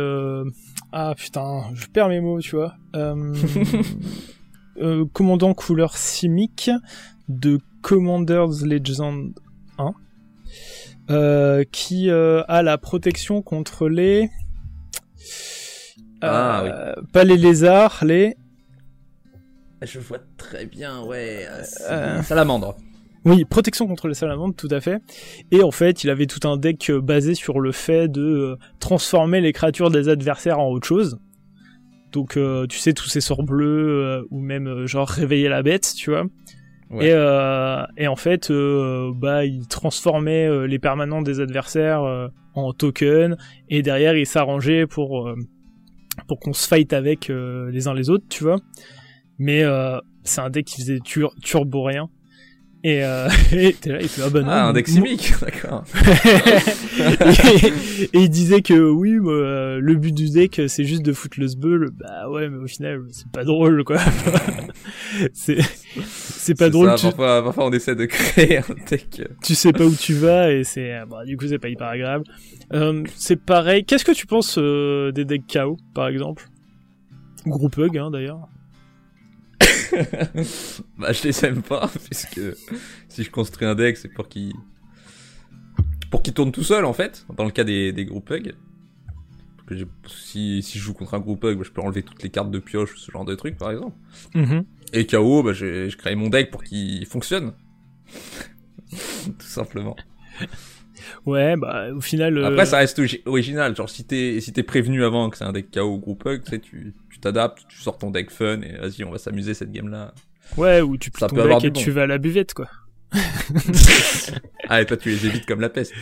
[0.92, 2.74] ah putain je perds mes mots tu vois
[5.12, 6.70] commandant couleur simic
[7.28, 9.34] de Commander's Legend
[9.76, 9.92] 1
[11.10, 14.30] euh, qui a la protection contre les
[16.22, 18.34] Ah, euh, pas les lézards les
[19.82, 21.46] Je vois très bien, ouais.
[22.22, 22.78] Salamandre.
[23.28, 25.02] Oui, protection contre les salamandres, tout à fait.
[25.50, 28.56] Et en fait, il avait tout un deck euh, basé sur le fait de euh,
[28.80, 31.18] transformer les créatures des adversaires en autre chose.
[32.12, 35.92] Donc, euh, tu sais, tous ces sorts bleus, euh, ou même genre réveiller la bête,
[35.94, 36.24] tu vois.
[36.88, 37.08] Ouais.
[37.08, 43.36] Et, euh, et en fait, bah, il transformait les permanents des adversaires en tokens,
[43.68, 45.30] et derrière, il s'arrangeait pour,
[46.26, 48.56] pour qu'on se fight avec les uns les autres, tu vois.
[49.38, 49.64] Mais
[50.24, 52.08] c'est un deck qui faisait tur turbo rien.
[52.84, 54.48] Et euh, et t'es là, il fait ah bah non.
[54.50, 55.84] Ah, un deck simic, d'accord.
[56.04, 57.66] et,
[58.16, 61.48] et il disait que oui, euh, le but du deck c'est juste de foutre le
[61.48, 61.90] sbeul.
[61.98, 63.98] Bah ouais, mais au final c'est pas drôle quoi.
[65.32, 65.58] c'est
[66.04, 66.88] c'est pas drôle.
[66.90, 69.22] ça, tu, parfois, parfois on essaie de créer un deck.
[69.42, 71.88] tu sais pas où tu vas et c'est euh, bah, du coup c'est pas hyper
[71.88, 72.24] agréable.
[72.72, 73.84] Euh, c'est pareil.
[73.84, 76.48] Qu'est-ce que tu penses euh, des decks KO par exemple?
[77.44, 78.48] Groupe Hug hein, d'ailleurs.
[80.98, 82.40] bah, je les aime pas, puisque
[83.08, 84.52] si je construis un deck, c'est pour qu'il
[86.10, 88.54] pour qu'il tourne tout seul, en fait, dans le cas des, des groupes hug.
[89.56, 92.02] Parce que j'ai- si, si je joue contre un groupe hug, bah, je peux enlever
[92.02, 93.96] toutes les cartes de pioche, ce genre de truc, par exemple.
[94.34, 94.64] Mhm.
[94.94, 97.52] Et KO, bah, je crée mon deck pour qu'il fonctionne.
[98.90, 99.96] tout simplement.
[101.26, 102.38] Ouais, bah au final.
[102.38, 103.74] euh, Après, ça reste original.
[103.76, 106.42] Genre, si t'es si t'es prévenu avant que c'est un deck KO ou groupe hug,
[106.44, 109.72] tu sais, tu t'adaptes, tu sors ton deck fun et vas-y, on va s'amuser cette
[109.72, 110.12] game-là.
[110.56, 111.80] Ouais, ou tu ça ton deck et bon.
[111.80, 112.68] tu vas à la buvette quoi.
[114.68, 115.92] ah, et toi, tu les évites comme la peste.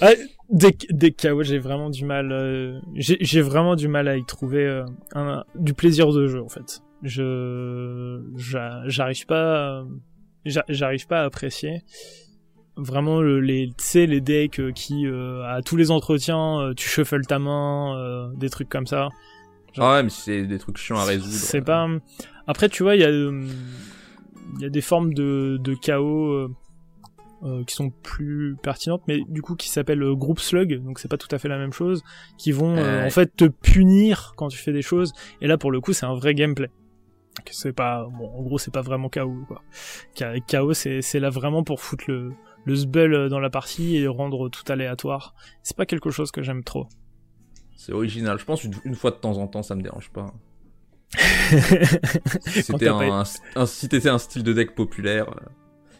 [0.00, 0.10] Ah,
[0.50, 2.32] des, des KO, j'ai vraiment du mal.
[2.32, 4.84] euh, j'ai vraiment du mal à y trouver euh,
[5.14, 6.80] un, du plaisir de jeu en fait.
[7.02, 9.84] Je j'a- j'arrive pas, euh,
[10.44, 11.82] j'a- j'arrive pas à apprécier
[12.78, 16.74] vraiment le, les tu sais les decks euh, qui euh, à tous les entretiens euh,
[16.74, 19.08] tu shuffles ta main, euh, des trucs comme ça.
[19.76, 21.32] Ah ouais, mais c'est des trucs chiants à résoudre.
[21.32, 21.86] C'est pas.
[22.46, 26.48] Après, tu vois, il y a, il y a des formes de, de chaos
[27.44, 31.18] euh, qui sont plus pertinentes, mais du coup qui s'appellent group slug, donc c'est pas
[31.18, 32.02] tout à fait la même chose,
[32.38, 35.12] qui vont en fait te punir quand tu fais des choses.
[35.42, 36.70] Et là, pour le coup, c'est un vrai gameplay.
[37.50, 39.62] C'est pas, bon, en gros, c'est pas vraiment KO quoi.
[40.74, 42.32] C'est c'est là vraiment pour foutre le
[42.68, 45.34] le sbull dans la partie et rendre tout aléatoire.
[45.62, 46.86] C'est pas quelque chose que j'aime trop.
[47.76, 48.38] C'est original.
[48.38, 50.32] Je pense une, une fois de temps en temps, ça me dérange pas.
[51.18, 53.24] Si Quand c'était t'as pas un,
[53.56, 55.40] un- si t'étais un style de deck populaire, euh,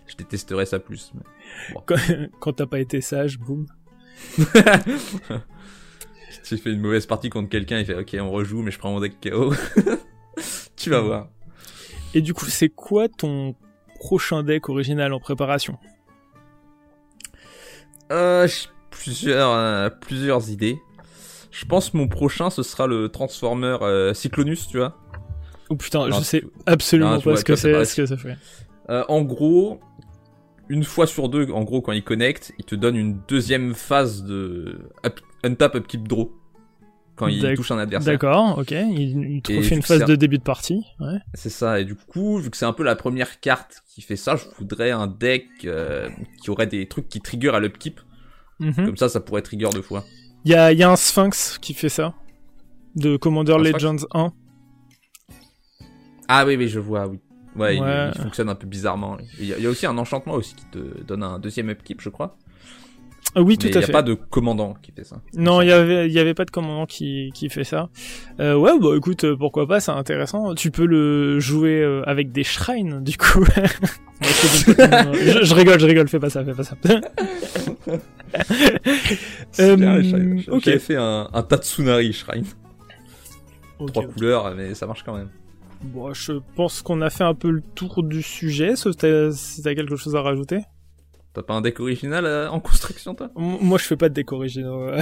[0.07, 1.13] je détesterais ça plus.
[1.15, 1.97] mais- Quand,
[2.41, 3.67] quand t'as pas été sage, boum.
[4.37, 4.43] Si
[6.45, 8.91] tu fais une mauvaise partie contre quelqu'un, il fait OK, on rejoue, mais je prends
[8.93, 9.55] mon deck KO.
[10.77, 11.29] tu vas voir.
[12.15, 13.55] Et du coup, c'est quoi ton
[13.99, 15.79] prochain deck original en préparation?
[18.11, 20.79] Euh, j'ai plusieurs, euh, plusieurs idées.
[21.51, 24.97] Je pense que mon prochain, ce sera le Transformer euh, Cyclonus, tu vois.
[25.71, 28.37] Oh putain, je sais absolument pas vois, ce que c'est ce que ça fait.
[28.89, 29.81] Euh, en gros,
[30.69, 34.23] une fois sur deux, en gros, quand il connecte, il te donne une deuxième phase
[34.25, 36.31] de up, untap upkeep draw
[37.19, 38.15] quand il touche un adversaire.
[38.15, 38.71] D'accord, ok.
[38.71, 40.85] Il, vu une phase de début de partie.
[41.01, 41.19] Ouais.
[41.35, 44.17] C'est ça, et du coup, vu que c'est un peu la première carte qui fait
[44.17, 46.09] ça, je voudrais un deck euh,
[46.43, 48.01] qui aurait des trucs qui trigger à l'upkeep.
[48.61, 48.75] Mhm.
[48.75, 50.05] Comme ça, ça pourrait trigger deux fois.
[50.45, 52.15] Il y a, il y a un Sphinx qui fait ça.
[52.97, 54.33] De Commander Un Sphinx Legends 1.
[56.29, 57.19] Ah oui, oui, je vois, oui.
[57.57, 59.17] Ouais, il- fonctionne un peu bizarrement.
[59.39, 61.71] Il y, a, il y a aussi un enchantement aussi qui te donne un deuxième
[61.71, 62.37] upkeep, je crois.
[63.35, 63.93] Ah oui, Mais tout il à n'y a fait.
[63.93, 65.21] pas de commandant qui fait ça.
[65.35, 67.91] Non, il y avait, il y avait pas de commandant qui, qui fait ça.
[68.41, 70.55] Euh, ouais, bah écoute, euh, pourquoi pas, c'est intéressant.
[70.55, 73.45] Tu peux le jouer euh, avec des shrines, du coup.
[74.21, 76.75] Je, rigole, je rigole, fais pas ça, fais pas ça.
[79.59, 82.45] Bien, Euh, fait un, un Tatsunari Shrine.
[83.79, 83.93] Ok.
[83.93, 85.29] Trois couleurs, mais ça marche quand même.
[85.85, 88.97] Bon, je pense qu'on a fait un peu le tour du sujet, sauf
[89.33, 90.59] si t'as quelque chose à rajouter.
[91.39, 94.15] T'as pas un deck original euh, en construction, toi M- Moi, je fais pas de
[94.15, 94.89] déco originaux.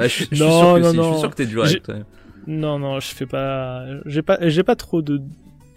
[0.00, 1.10] Ah, je, suis- je suis Non, sûr que non, si, je non.
[1.12, 1.94] suis sûr que t'es J'ai- avec toi.
[2.46, 3.84] non, non, je fais pas.
[4.06, 5.20] J'ai pas, j'ai pas trop de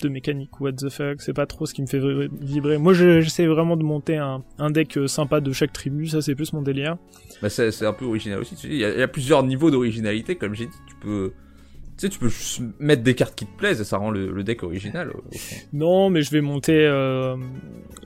[0.01, 0.59] de mécanique.
[0.59, 1.99] What the fuck, c'est pas trop ce qui me fait
[2.41, 2.77] vibrer-.
[2.77, 6.07] Moi, je- j'essaie vraiment de monter un, un deck euh, sympa de chaque tribu.
[6.07, 6.97] Ça, c'est plus mon délire.
[7.41, 8.55] Bah, c'est un peu original aussi.
[8.65, 10.77] Il y, a, il y a plusieurs niveaux d'originalité, comme j'ai dit.
[10.87, 11.31] Tu peux,
[11.95, 14.43] tu sais, tu peux juste mettre des cartes qui te plaisent et ça rend le,
[14.43, 15.11] deck original.
[15.73, 17.37] Non, mais je vais monter euh,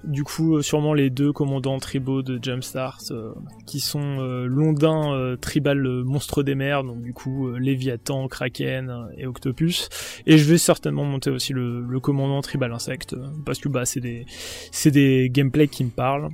[0.04, 3.34] du coup euh, sûrement les deux commandants tribaux de Jumpstart euh,
[3.66, 9.88] qui sont Londin tribal monstre des mers, donc du coup Léviathan, Kraken et Octopus.
[10.26, 13.16] Et je vais certainement monter aussi le, commandant tribal insecte
[13.46, 14.26] parce que bah c'est des
[14.72, 16.30] c'est des gameplays qui me parlent.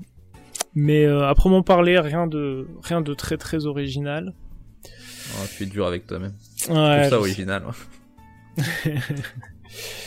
[0.75, 4.33] Mais à proprement parler, rien de rien de très très original.
[5.57, 6.33] Tu es dur avec toi-même.
[6.69, 7.63] Ouais, ça original.
[7.65, 8.63] ouais.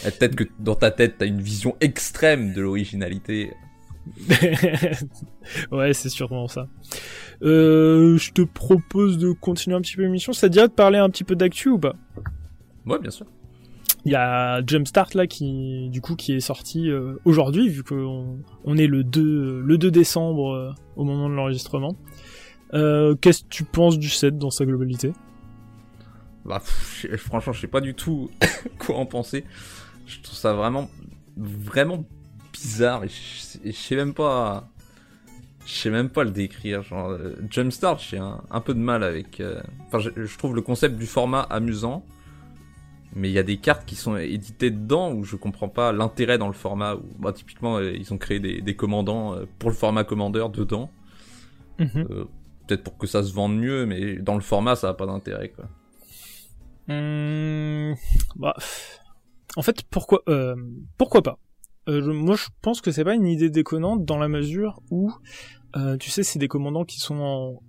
[0.05, 3.53] Peut-être que dans ta tête, t'as une vision extrême de l'originalité.
[5.73, 6.69] ouais, c'est sûrement ça.
[7.43, 10.33] Euh, je te propose de continuer un petit peu l'émission.
[10.33, 11.97] Ça te dirait de parler un petit peu d'actu ou pas?
[12.87, 13.27] Ouais, bien sûr.
[14.05, 18.39] Il y a Jumpstart là qui, du coup, qui est sorti euh, aujourd'hui vu qu'on
[18.65, 21.97] on est le 2 le 2 décembre euh, au moment de l'enregistrement.
[22.77, 25.13] Euh, Qu'est-ce que tu penses du set dans sa globalité?
[26.45, 28.31] Bah, pff, franchement, je sais pas du tout
[28.79, 29.45] quoi en penser.
[30.07, 30.89] Je trouve ça vraiment,
[31.37, 32.05] vraiment
[32.53, 34.69] bizarre et je, sais même pas,
[35.67, 36.83] je sais même pas le décrire.
[36.83, 39.41] Genre, euh, Jumpstart, j'ai un, un peu de mal avec.
[39.41, 42.05] euh, Enfin, je, je trouve le concept du format amusant,
[43.15, 46.39] mais il y a des cartes qui sont éditées dedans où je comprends pas l'intérêt
[46.39, 46.95] dans le format.
[46.95, 50.91] Où, bah, typiquement, ils ont créé des, des commandants pour le format commandeur dedans.
[52.11, 52.25] Euh,
[52.67, 55.51] Peut-être pour que ça se vende mieux, mais dans le format, ça a pas d'intérêt,
[55.51, 55.67] quoi.
[56.89, 57.95] Hum,
[58.37, 58.55] bah,
[59.57, 60.55] en fait, pourquoi, euh,
[60.99, 61.39] pourquoi pas?
[61.89, 65.13] Euh, je- Moi, je pense que c'est pas une idée déconnante dans la mesure où,
[65.77, 67.61] euh, tu sais, c'est des commandants qui sont en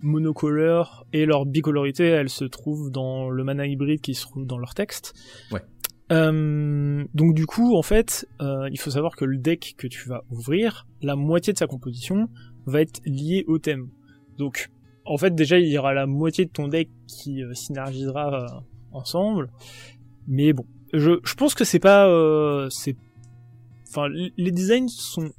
[0.00, 4.58] monocolore et leur bicolorité, elle se trouve dans le mana hybride qui se trouve dans
[4.58, 5.14] leur texte.
[5.50, 5.62] Ouais.
[6.10, 10.86] Donc du coup, en fait, il faut savoir que le deck que tu vas ouvrir,
[11.00, 12.28] la moitié de sa composition
[12.66, 13.88] va être liée au thème.
[14.42, 14.70] Donc,
[15.04, 18.60] en fait, déjà, il y aura la moitié de ton deck qui euh, synergisera euh,
[18.90, 19.50] ensemble.
[20.26, 22.68] Mais bon, je, pense que c'est pas, euh,
[23.88, 25.30] enfin, les designs sont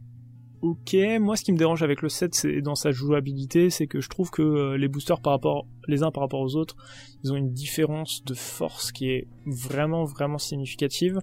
[0.62, 0.96] ok.
[1.20, 4.08] Moi, ce qui me dérange avec le set, c'est dans sa jouabilité, c'est que je
[4.08, 6.78] trouve que les boosters par rapport, les uns par rapport aux autres,
[7.26, 11.20] ils ont une différence de force qui est vraiment, vraiment significative.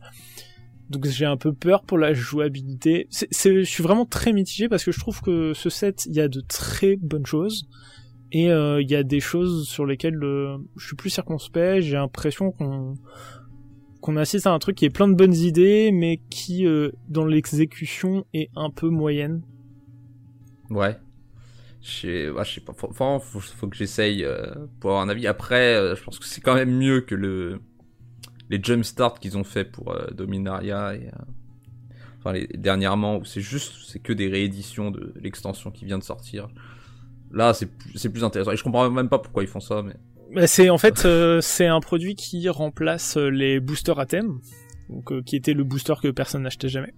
[0.90, 3.06] Donc j'ai un peu peur pour la jouabilité.
[3.10, 6.20] C'est, je suis vraiment très mitigé parce que je trouve que ce set, il y
[6.20, 7.68] a de très bonnes choses.
[8.32, 11.82] Et euh, il y a des choses sur lesquelles euh, je suis plus circonspect.
[11.82, 12.94] J'ai l'impression qu'on
[14.00, 17.26] qu'on assiste à un truc qui est plein de bonnes idées, mais qui, euh, dans
[17.26, 19.42] l'exécution, est un peu moyenne.
[20.70, 20.96] Ouais.
[21.82, 22.72] Je sais, sais pas.
[22.72, 24.26] Faut, que j'essaye
[24.80, 25.26] pour avoir un avis.
[25.26, 27.60] Après, je pense que c'est quand même mieux que le
[28.50, 31.10] les jumpstart qu'ils ont fait pour euh, Dominaria et euh,
[32.18, 36.04] enfin les, dernièrement où c'est juste c'est que des rééditions de l'extension qui vient de
[36.04, 36.48] sortir.
[37.32, 37.66] Là, c'est
[38.12, 38.50] plus- intéressant.
[38.50, 39.94] Et je comprends même pas pourquoi ils font ça, mais
[40.34, 44.40] Bah, c'est en fait euh, c'est un produit qui remplace les boosters à thème,
[44.88, 46.92] donc qui était le booster que personne n'achetait jamais.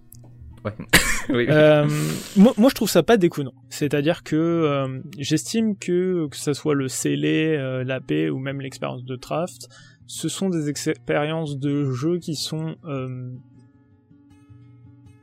[0.65, 0.73] ouais.
[1.29, 1.87] oui, Euh,
[2.35, 3.53] moi, moi, je trouve ça pas déconnant.
[3.69, 9.05] C'est-à-dire que euh, j'estime que que ça soit le scellé, euh, l'AP ou même l'expérience
[9.05, 9.69] de draft,
[10.15, 13.31] ce sont des expériences de jeu qui sont euh,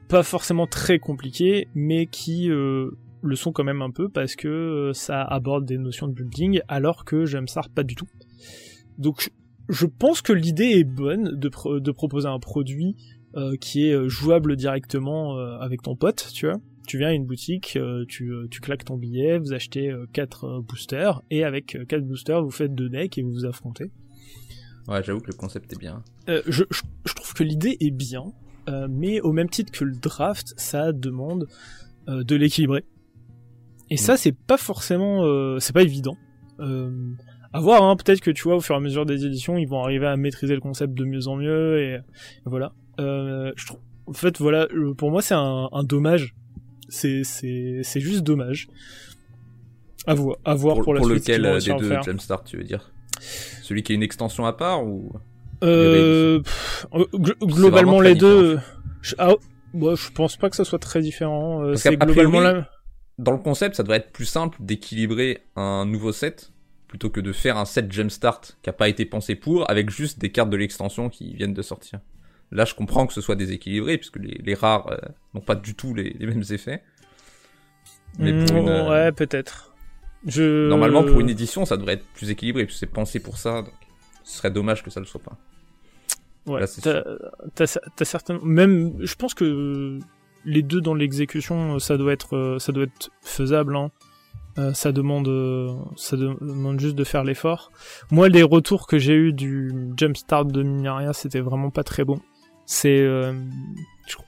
[0.08, 2.90] pas forcément très compliquées, mais qui euh,
[3.22, 6.60] le sont quand même un peu parce que euh, ça aborde des notions de building,
[6.66, 8.08] alors que Jumpstart pas du tout.
[8.98, 9.30] Donc,
[9.68, 12.96] je pense que l'idée est bonne de, pro- de proposer un produit
[13.60, 16.56] qui est jouable directement avec ton pote, tu vois.
[16.88, 17.78] Tu viens à une boutique,
[18.08, 22.74] tu, tu claques ton billet, vous achetez 4 boosters, et avec 4 boosters, vous faites
[22.74, 23.92] deux decks et vous vous affrontez.
[24.88, 26.02] Ouais, j'avoue que le concept est bien.
[26.26, 26.64] je, je,
[27.04, 28.32] je, trouve que l'idée est bien,
[28.88, 31.46] mais au même titre que le draft, ça demande
[32.06, 32.84] de l'équilibrer.
[33.90, 34.16] Et ça, mm.
[34.16, 36.16] c'est pas forcément, c'est pas évident.
[36.60, 36.90] Euh,
[37.52, 39.66] à voir, hein, peut-être que tu vois, au fur et à mesure des éditions, ils
[39.66, 41.98] vont arriver à maîtriser le concept de mieux en mieux, et,
[42.44, 42.72] voilà.
[43.00, 46.34] Euh, je trouve, en fait, voilà, pour moi, c'est un, un, dommage.
[46.88, 48.68] C'est, c'est, c'est juste dommage.
[50.06, 51.28] À voir, à voir pour, la pour suite.
[51.28, 52.92] lequel des deux Jamstart, tu veux dire?
[53.20, 55.12] Celui qui est une extension à part ou
[55.62, 56.40] euh,
[56.94, 57.04] euh
[57.42, 58.58] globalement les deux.
[59.02, 59.34] Je, ah,
[59.74, 61.62] je pense pas que ça soit très différent.
[61.62, 62.68] Euh, c'est globalement la...
[63.18, 66.52] Dans le concept, ça devrait être plus simple d'équilibrer un nouveau set
[66.88, 70.18] plutôt que de faire un set Jumpstart qui a pas été pensé pour, avec juste
[70.18, 72.00] des cartes de l'extension qui viennent de sortir.
[72.50, 74.96] Là, je comprends que ce soit déséquilibré, puisque les, rares euh,
[75.34, 76.82] n'ont pas du tout les, mêmes effets.
[78.18, 79.69] Mais pour une, euh, ouais, peut-être.
[80.26, 80.68] Je...
[80.68, 83.74] Normalement, pour une édition, ça devrait être plus équilibré, puisque c'est pensé pour ça, donc
[84.24, 85.36] ce serait dommage que ça ne le soit pas.
[86.46, 86.64] Ouais,
[87.54, 88.44] t'as certainement...
[88.44, 89.98] Même, je pense que
[90.44, 93.90] les deux dans l'exécution, ça doit être, euh, ça doit être faisable, hein.
[94.58, 97.70] Euh, ça demande euh, ça demande juste de faire l'effort.
[98.10, 102.20] Moi les retours que j'ai eu du jumpstart de Minaria, c'était vraiment pas très bon.
[102.66, 103.32] C'est euh,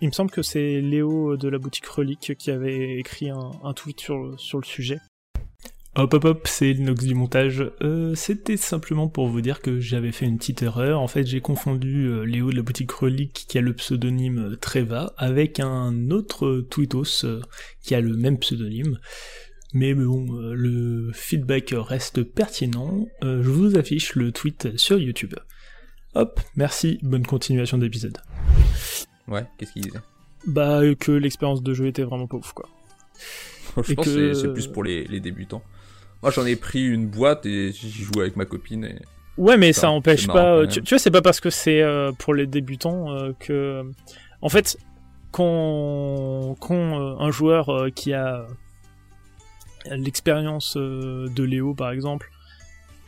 [0.01, 4.01] il me semble que c'est Léo de la boutique Relique qui avait écrit un, tweet
[4.01, 4.99] sur, sur le sujet.
[5.95, 7.70] Hop hop hop, c'est Linox du montage.
[8.14, 11.01] C'était simplement pour vous dire que j'avais fait une petite erreur.
[11.01, 15.61] En fait, j'ai confondu Léo de la boutique Relique qui a le pseudonyme Treva avec
[15.61, 17.26] un autre tweetos
[17.82, 18.99] qui a le même pseudonyme.
[19.74, 23.07] Mais bon, euh, le feedback reste pertinent.
[23.24, 25.34] Euh, je vous affiche le tweet sur YouTube.
[26.14, 28.18] Hop, merci, bonne continuation d'épisode.
[29.28, 29.99] Ouais, qu'est-ce qu'il disait?
[30.47, 32.68] Bah, que l'expérience de jeu était vraiment ouf, quoi.
[33.77, 35.62] Je pense que c'est plus pour les, débutants.
[36.23, 38.85] Moi, j'en ai pris une boîte et j'y joue avec ma copine.
[38.85, 38.97] Et...
[39.37, 40.66] Ouais, mais ça, empêche pas.
[40.66, 43.83] tu, vois, c'est pas parce que c'est euh, pour les débutants que.
[44.41, 44.77] En fait,
[45.31, 48.47] quand, quand un joueur qui a
[49.91, 52.31] l'expérience euh, de Léo par exemple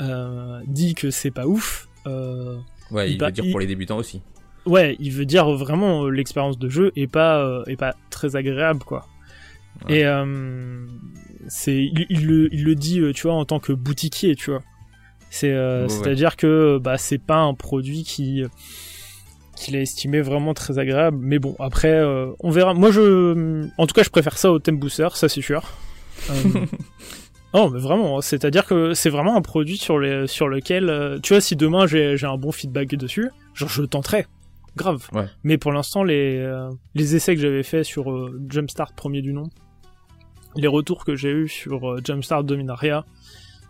[0.01, 1.89] euh, dit que c'est pas ouf.
[2.07, 2.59] Euh,
[2.91, 4.23] ouais, il, veut dire pour les débutants aussi.
[4.67, 9.07] Ouais, il veut dire vraiment l'expérience de jeu est pas est pas très agréable quoi.
[9.89, 10.05] Et
[11.49, 14.63] c'est il, le, il, le, dit tu vois en tant que boutiquier tu vois.
[15.31, 15.55] C'est
[15.89, 18.45] c'est à dire que bah c'est pas un produit qui
[19.57, 21.19] qu'il a estimé vraiment très agréable.
[21.21, 22.03] Mais bon, après,
[22.41, 22.75] on verra.
[22.75, 25.63] Moi, je, en tout cas, je préfère ça au Theme Booster, ça c'est sûr.
[26.31, 26.67] Euh,
[27.55, 31.35] non, mais vraiment, c'est-à-dire que c'est vraiment un produit sur, les, sur lequel, euh, tu
[31.35, 34.27] vois, si demain j'ai un bon feedback dessus, genre je le tenterai,
[34.77, 35.09] grave.
[35.45, 38.07] Mais pour l'instant, les, euh, les essais que j'avais fait sur
[38.49, 39.45] Jumpstart premier du nom,
[40.57, 43.05] les retours que j'ai eu sur Jumpstart Dominaria,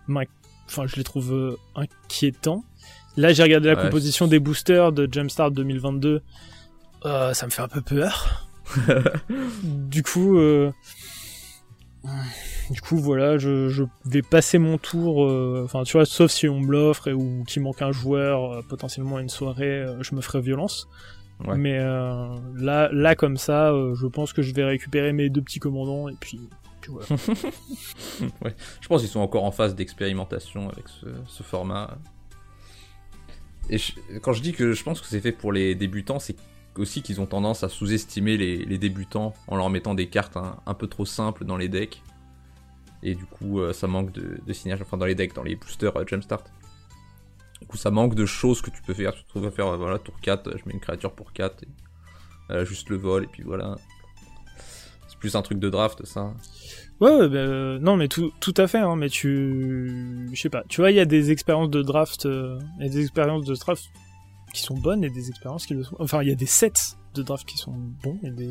[0.09, 2.65] enfin, je les trouve inquiétants.
[3.17, 6.23] Là, j'ai regardé la composition des boosters de Jumpstart 2022,
[7.03, 8.49] ça me fait un peu peur.
[9.63, 10.39] du coup,
[12.71, 15.25] du coup, voilà, je, vais passer mon tour.
[15.25, 18.63] Euh, enfin, tu vois, sauf si on me l'offre ou qu'il manque un joueur, euh,
[18.69, 20.89] potentiellement une soirée, euh, je me ferai violence.
[21.57, 26.09] Mais là, là, comme ça, je pense que je vais récupérer mes deux petits commandants
[26.09, 26.41] et puis,
[28.81, 31.99] Je pense qu'ils sont encore en phase d'expérimentation avec ce, format.
[33.71, 33.79] Et
[34.21, 36.37] quand je dis que je pense que c'est fait pour les débutants, c'est
[36.77, 40.87] aussi qu'ils ont tendance à sous-estimer les, débutants en leur mettant des cartes un, peu
[40.87, 42.03] trop simples dans les decks.
[43.03, 45.95] Et du coup, euh, ça manque de, de enfin dans les decks, dans les boosters
[45.95, 46.45] euh, Jumpstart.
[47.61, 49.13] Du coup, ça manque de choses que tu peux faire.
[49.13, 51.65] Tu te trouves à faire, euh, voilà, tour 4, je mets une créature pour 4,
[52.63, 53.77] juste le vol, et puis voilà.
[55.25, 56.35] Plus un truc de draft, ça.
[57.01, 60.29] Ouais, bah, non, mais tout, tout à fait, hein, mais tu.
[60.31, 62.29] Je sais pas, tu vois, il y a des expériences de draft,
[62.79, 63.89] et des expériences de draft
[64.53, 65.97] qui sont bonnes et des expériences qui le sont.
[65.99, 67.73] Enfin, il y a des sets de draft qui sont
[68.03, 68.51] bons et des,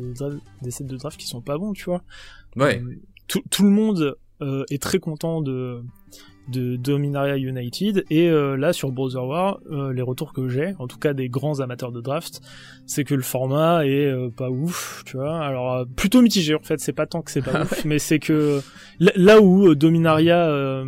[0.62, 2.02] des sets de draft qui sont pas bons, tu vois.
[2.56, 2.82] Ouais.
[2.82, 5.84] Euh, tout, tout, le monde euh, est très content de
[6.48, 8.04] de Dominaria United.
[8.10, 11.28] Et euh, là sur Browser War euh, les retours que j'ai en tout cas des
[11.28, 12.40] grands amateurs de draft
[12.86, 15.40] c'est que le format est euh, pas ouf tu vois.
[15.40, 16.80] Alors plutôt mitigé en fait.
[16.80, 18.60] C'est pas tant que c'est pas ouf mais c'est que
[19.00, 20.82] là où Dominaria ah,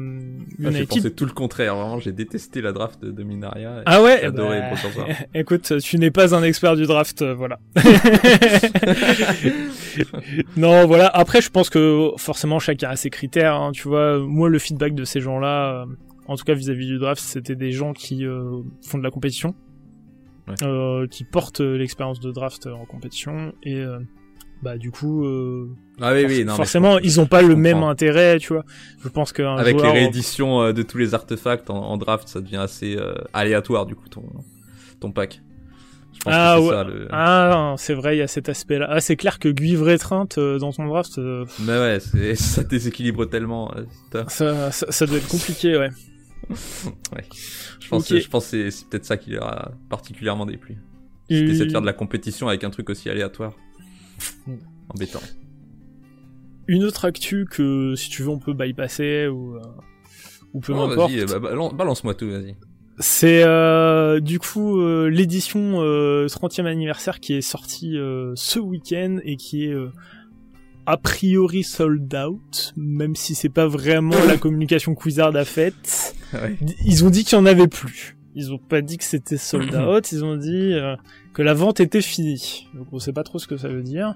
[0.58, 1.74] United j'ai pensé tout le contraire.
[1.76, 3.82] Vraiment j'ai détesté la draft de Dominaria.
[3.86, 4.76] Ah ouais adoré bah,
[5.34, 7.58] écoute tu n'es pas un expert du draft voilà.
[10.56, 11.06] Non voilà.
[11.08, 14.18] Après je pense que forcément chacun a ses critères hein, tu vois.
[14.18, 15.86] Moi le feedback de ces gens là euh,
[16.26, 19.54] en tout cas vis-à-vis du draft, c'était des gens qui euh, font de la compétition,
[20.62, 23.82] euh, qui portent l'expérience de draft en compétition et
[24.62, 25.24] bah du coup,
[26.00, 28.64] Ah oui, oui, non, mais forcément, ils ont pas le même intérêt, tu vois.
[29.02, 29.92] Je pense qu'un Avec joueur...
[29.92, 32.96] les rééditions de tous les artefacts en, en draft, ça devient assez
[33.32, 34.24] aléatoire du coup ton
[35.00, 35.42] ton pack.
[36.18, 36.70] Je pense Ah que ouais.
[36.70, 37.08] ça le.
[37.10, 38.86] Ah, c'est vrai, il y a cet aspect-là.
[38.90, 41.98] Ah, c'est clair que Guivre étreinte euh, dans ton draft, euh, Mais ouais,
[42.34, 43.72] ça déséquilibre tellement.
[43.76, 45.90] euh, ça, ça, ça doit être compliqué, ouais.
[47.80, 50.76] Je pense, je pense que c'est- c'est peut-être ça qui leur a particulièrement déplu.
[51.28, 53.52] T'essaies de faire de la compétition avec un truc aussi aléatoire.
[54.88, 55.20] Embêtant.
[56.68, 59.60] Une autre actu que, si tu veux, on peut bypasser ou, euh,
[60.52, 61.12] ou peu Oh, m'importe.
[61.12, 62.56] vas-y, bah, balan- balance-moi tout, vas-y.
[62.98, 69.18] C'est euh, du coup euh, l'édition euh, 30e anniversaire qui est sortie euh, ce week-end
[69.22, 69.92] et qui est euh,
[70.86, 76.14] a priori sold out, même si c'est pas vraiment la communication Quizard a faite.
[76.32, 76.56] Ouais.
[76.86, 78.16] Ils ont dit qu'il y en avait plus.
[78.34, 80.74] Ils ont pas dit que c'était sold out, ils ont dit
[81.34, 82.68] que la vente était finie.
[82.74, 84.14] Donc on sait pas trop ce que ça veut dire.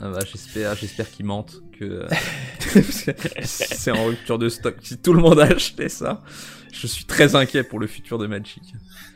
[0.00, 2.08] Ah bah, j'espère, j'espère qu'ils mentent que euh,
[3.42, 4.76] c'est en rupture de stock.
[4.82, 6.22] Si tout le monde a acheté ça,
[6.72, 8.62] je suis très inquiet pour le futur de Magic.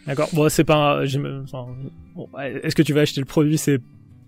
[0.07, 0.29] D'accord.
[0.33, 1.03] Bon, c'est pas.
[1.45, 1.67] Enfin,
[2.17, 3.59] bon, est-ce que tu vas acheter le produit?
[3.59, 3.81] C'est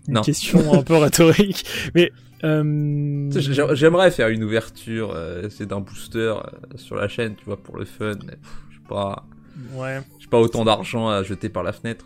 [0.07, 0.23] une Non.
[0.23, 2.13] question un peu rhétorique, mais.
[2.45, 3.31] Euh...
[3.31, 3.41] Sais,
[3.75, 6.43] J'aimerais faire une ouverture, euh, c'est d'un booster euh,
[6.77, 8.13] sur la chaîne, tu vois, pour le fun.
[8.27, 9.25] Mais pff, j'ai pas,
[9.73, 12.05] Ouais, j'ai pas autant d'argent à jeter par la fenêtre.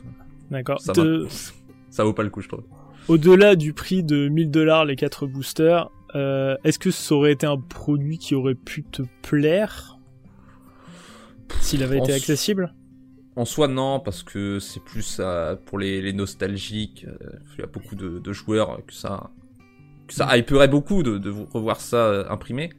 [0.51, 0.81] d'accord.
[0.81, 0.93] Ça,
[1.91, 2.63] ça vaut pas le coup, je trouve.
[3.09, 7.47] Au-delà du prix de 1000 dollars les 4 boosters, euh, est-ce que ça aurait été
[7.47, 9.99] un produit qui aurait pu te plaire?
[11.61, 12.75] S'il avait En été accessible?
[13.37, 17.07] En soi, non, parce que c'est plus euh, pour les, les nostalgiques.
[17.09, 17.17] euh,
[17.57, 19.31] Il y a beaucoup de, de joueurs que ça,
[20.07, 22.71] que ça hyperait beaucoup de, de revoir ça imprimé.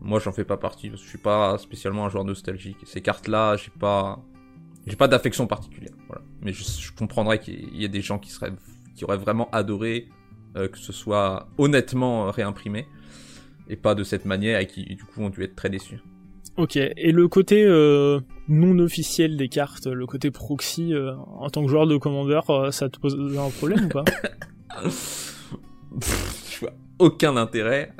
[0.00, 2.76] Moi, j'en fais pas partie parce que je suis pas spécialement un joueur nostalgique.
[2.84, 4.24] Ces cartes-là, j'ai pas,
[4.86, 5.92] j'ai pas d'affection particulière.
[6.06, 6.22] Voilà.
[6.42, 8.52] Mais je, je comprendrais qu'il y ait des gens qui seraient,
[8.98, 10.08] qui auraient vraiment adoré
[10.56, 12.86] euh, que ce soit honnêtement euh, réimprimé
[13.68, 16.00] et pas de cette manière et qui du coup ont dû être très déçus.
[16.56, 16.76] Ok.
[16.76, 18.18] Et le côté euh,
[18.48, 22.70] non officiel des cartes, le côté proxy, euh, en tant que joueur de commandeur, euh,
[22.72, 24.04] ça te pose un problème ou pas
[24.82, 25.52] Pff,
[26.50, 27.92] je vois aucun intérêt.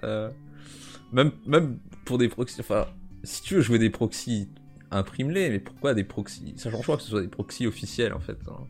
[1.12, 2.60] même, même pour des proxys.
[2.60, 2.86] Enfin,
[3.22, 4.48] si tu veux jouer des proxys,
[4.90, 8.20] imprime-les, mais pourquoi des proxys Ça change pas que ce soit des proxys officiels en
[8.20, 8.38] fait.
[8.48, 8.64] hein.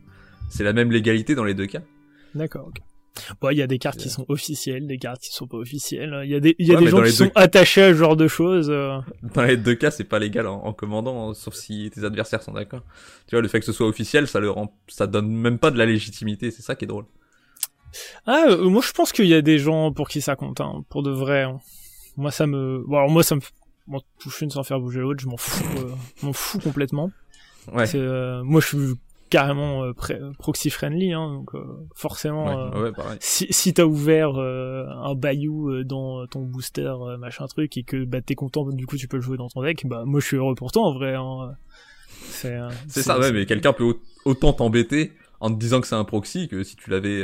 [0.49, 1.81] C'est la même légalité dans les deux cas.
[2.35, 2.77] D'accord, ok.
[3.41, 6.21] Bon, il y a des cartes qui sont officielles, des cartes qui sont pas officielles.
[6.23, 7.89] Il y a des, il y a Ouais, des gens qui deux- sont attachés à
[7.89, 8.69] ce genre de choses.
[8.69, 8.97] euh.
[9.33, 12.41] Dans les deux cas, c'est pas légal en, en commandant, hein, sauf si tes adversaires
[12.41, 12.81] sont d'accord.
[13.27, 15.69] Tu vois, le fait que ce soit officiel, ça le rend, ça donne même pas
[15.71, 16.49] de la légitimité.
[16.51, 17.05] C'est ça qui est drôle.
[18.25, 20.83] Ah, euh, moi je pense qu'il y a des gens pour qui ça compte, hein,
[20.89, 21.41] pour de vrai.
[21.43, 21.59] hein.
[22.15, 23.41] Moi ça me, bon, alors moi ça me,
[23.87, 25.89] m'en touche une sans faire bouger l'autre, je m'en fous, euh,
[26.21, 27.11] je m'en fous complètement.
[27.73, 27.85] Ouais.
[27.95, 28.77] Euh, moi je suis
[29.29, 29.93] carrément euh,
[30.37, 31.63] proxy friendly, hein, donc euh,
[31.95, 32.45] forcément.
[32.71, 33.17] Ouais, euh, ouais.
[33.19, 38.35] Si, si t'as ouvert un bayou dans ton booster machin truc et que bah t'es
[38.35, 40.55] content du coup tu peux le jouer dans ton deck bah moi je suis heureux
[40.55, 41.55] pour toi en vrai hein.
[42.29, 42.57] c'est
[42.87, 46.03] C'est ça, ouais, mais quelqu'un peut au- autant t'embêter en te disant que c'est un
[46.03, 47.23] proxy que si tu l'avais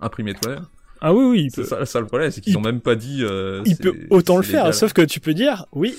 [0.00, 0.66] imprimé toi-même.
[1.00, 2.94] ah oui oui il peut ça, ça le problème, c'est qu'ils il ont même pas
[2.94, 3.18] dit.
[3.22, 4.74] euh, il peut autant le faire légal.
[4.74, 5.94] sauf que tu peux dire oui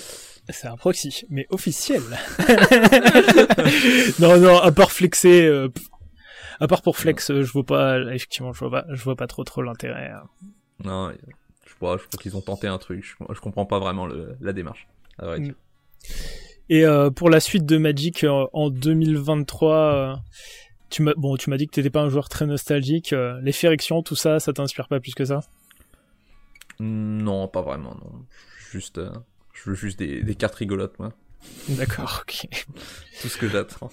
[0.50, 2.02] c'est un proxy mais officiel
[4.18, 5.68] non non à part flexer euh,
[6.60, 9.26] à part pour flex euh, je vois pas effectivement je vois pas je vois pas
[9.26, 10.28] trop trop l'intérêt hein.
[10.82, 11.12] Non,
[11.66, 13.04] je crois, je crois qu'ils ont tenté un truc.
[13.04, 14.88] Je, je comprends pas vraiment le, la démarche.
[15.18, 15.54] à vrai dire.
[16.68, 20.14] Et euh, pour la suite de Magic euh, en 2023, euh,
[20.90, 23.14] tu m'as bon, tu m'as dit que t'étais pas un joueur très nostalgique.
[23.42, 25.40] les Ferexion, tout ça, ça t'inspire pas plus que ça?
[26.80, 28.24] Non, pas vraiment, non.
[28.70, 29.00] Juste,
[29.54, 31.12] je veux juste des, des cartes rigolotes, moi.
[31.70, 32.46] D'accord, ok.
[33.22, 33.90] Tout ce que j'attends.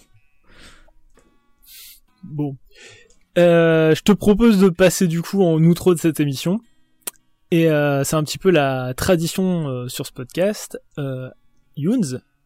[2.23, 2.57] Bon,
[3.37, 6.59] Euh, je te propose de passer du coup en outro de cette émission.
[7.49, 10.77] Et euh, c'est un petit peu la tradition euh, sur ce podcast.
[10.97, 11.29] Euh,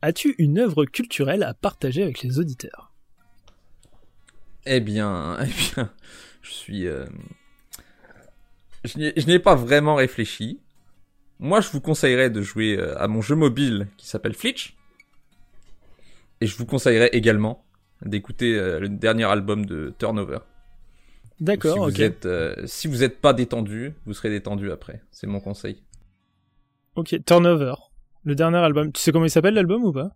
[0.02, 2.92] as-tu une œuvre culturelle à partager avec les auditeurs?
[4.66, 5.46] Eh bien, eh
[5.76, 5.92] bien,
[6.42, 6.84] je suis.
[8.84, 10.60] Je n'y ai- je n'y ai pas vraiment réfléchi.
[11.40, 14.76] Moi, je vous conseillerais de jouer euh, à mon jeu mobile qui s'appelle Flitch.
[16.42, 17.66] Et je vous conseillerais également
[18.02, 20.40] d'écouter euh, le dernier album de Turnover.
[21.40, 22.00] D'accord, si vous ok.
[22.00, 25.02] êtes, euh, si vous êtes pas détendu, vous serez détendu après.
[25.12, 25.84] C'est mon conseil.
[26.96, 27.74] Ok, Turnover.
[28.24, 28.92] Le dernier album.
[28.92, 30.10] Tu sais comment il s'appelle l'album ou pas?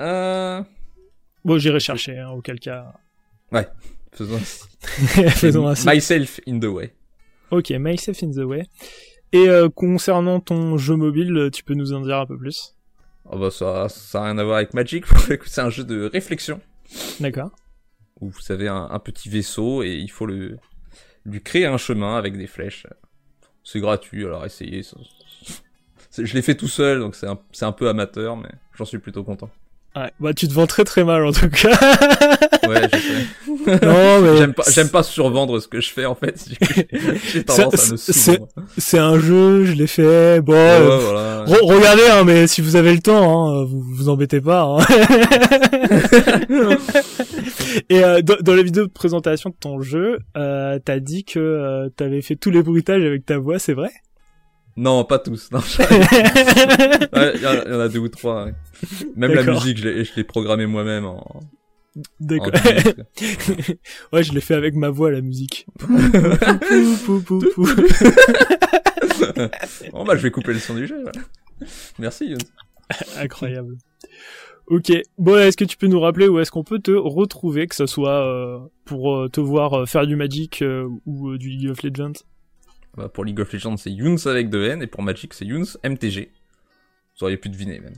[0.00, 0.62] Euh...
[1.44, 2.94] Bon, j'irai chercher, hein, auquel cas.
[4.12, 4.60] Faisons ainsi.
[5.30, 5.86] Faisons ainsi.
[5.86, 6.92] Myself in the way.
[7.50, 8.66] Ok, Myself in the Way.
[9.32, 12.74] Et euh, concernant ton jeu mobile, euh, tu peux nous en dire un peu plus?
[13.28, 15.04] Oh bah ça, ça a rien à voir avec Magic.
[15.46, 16.60] C'est un jeu de réflexion
[17.20, 17.50] D'accord.
[18.20, 20.58] où vous avez un, un petit vaisseau et il faut le,
[21.24, 22.86] lui créer un chemin avec des flèches.
[23.64, 24.82] C'est gratuit, alors essayez.
[26.16, 29.24] Je l'ai fait tout seul, donc c'est un, un peu amateur, mais j'en suis plutôt
[29.24, 29.50] content.
[29.96, 31.70] Ouais, bah tu te vends très très mal en tout cas.
[32.68, 33.80] ouais, je sais.
[33.86, 36.46] Non, mais j'aime pas, j'aime pas survendre ce que je fais en fait.
[37.32, 38.40] J'ai tendance à me C'est,
[38.76, 40.42] c'est un jeu, je l'ai fait.
[40.42, 41.44] Bon, ouais, voilà.
[41.62, 44.64] regardez, hein, mais si vous avez le temps, hein, vous vous embêtez pas.
[44.64, 44.84] Hein.
[47.88, 51.38] Et euh, dans, dans, la vidéo de présentation de ton jeu, euh, t'as dit que
[51.38, 53.90] euh, t'avais fait tous les bruitages avec ta voix, c'est vrai?
[54.76, 55.50] Non, pas tous.
[55.52, 58.48] Il y, en a deux ou trois.
[59.16, 61.40] Même la musique, je l'ai programmée moi-même en.
[62.20, 62.52] D'accord.
[64.12, 65.66] ouais, je l'ai fait avec ma voix la musique.
[65.80, 65.88] bon
[70.04, 71.00] bah je vais couper le son du jeu.
[71.00, 71.22] Voilà.
[71.98, 72.34] Merci.
[73.16, 73.78] Incroyable.
[74.66, 74.92] Ok.
[75.16, 77.86] Bon, est-ce que tu peux nous rappeler où est-ce qu'on peut te retrouver, que ce
[77.86, 80.62] soit euh, pour euh, te voir euh, faire du Magic
[81.06, 82.24] ou du League of Legends?
[82.96, 85.66] Bah, pour League of Legends, c'est Younes avec deux N, et pour Magic, c'est Younes
[85.84, 86.30] MTG.
[87.18, 87.96] Vous auriez pu deviner, même.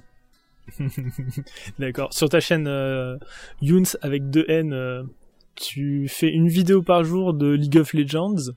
[1.79, 2.13] D'accord.
[2.13, 3.17] Sur ta chaîne euh,
[3.63, 5.03] Younes avec deux N, euh,
[5.55, 8.53] tu fais une vidéo par jour de League of Legends.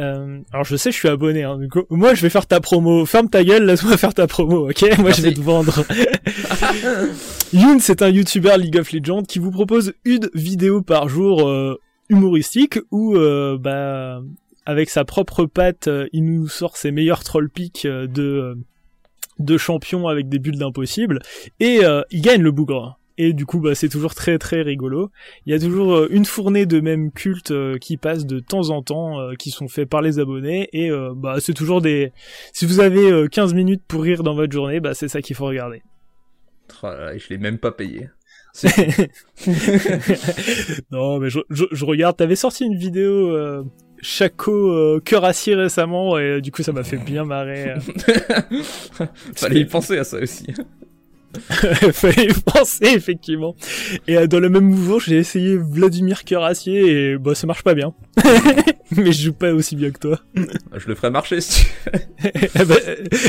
[0.00, 1.42] Euh, alors je sais, je suis abonné.
[1.42, 1.58] Hein,
[1.90, 3.04] moi, je vais faire ta promo.
[3.04, 4.84] Ferme ta gueule, laisse-moi faire ta promo, ok?
[4.98, 5.84] Moi, je vais te vendre.
[7.52, 11.80] Youn, c'est un YouTuber League of Legends qui vous propose une vidéo par jour euh,
[12.08, 14.22] humoristique où euh, bah
[14.68, 18.54] avec sa propre patte, euh, il nous sort ses meilleurs troll picks euh, de euh,
[19.38, 21.20] de champions avec des bulles d'impossible
[21.58, 22.98] et il gagne le bougre.
[23.18, 25.12] Et du coup, bah, c'est toujours très très rigolo.
[25.46, 29.30] Il y a toujours une fournée de mêmes cultes qui passent de temps en temps,
[29.38, 30.68] qui sont faits par les abonnés.
[30.72, 32.12] Et bah, c'est toujours des.
[32.52, 35.46] Si vous avez 15 minutes pour rire dans votre journée, bah, c'est ça qu'il faut
[35.46, 35.82] regarder.
[36.82, 38.08] Oh je l'ai même pas payé.
[40.90, 42.16] non, mais je, je, je regarde.
[42.16, 43.64] T'avais sorti une vidéo
[44.00, 47.74] Chaco euh, cœur acier récemment et du coup ça m'a fait bien marrer.
[49.34, 50.46] Fallait y penser à ça aussi.
[51.92, 53.54] Fallait y penser effectivement.
[54.06, 57.62] Et euh, dans le même mouvement, j'ai essayé Vladimir cœur acier et bah ça marche
[57.62, 57.94] pas bien.
[58.96, 60.20] Mais je joue pas aussi bien que toi.
[60.34, 62.78] Je le ferai marcher si tu eh ben,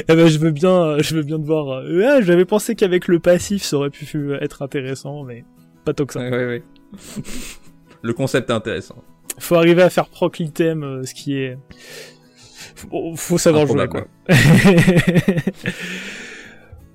[0.07, 1.84] eh ben, je veux bien, je veux bien te voir.
[1.84, 5.43] Euh, j'avais pensé qu'avec le passif ça aurait pu être intéressant, mais
[5.84, 6.22] pas tant que ça.
[6.22, 6.63] Ouais, ouais, ouais.
[8.01, 9.03] Le concept est intéressant
[9.38, 11.57] faut arriver à faire proc l'item, euh, ce qui est...
[13.15, 14.07] Faut, savoir jouer, quoi.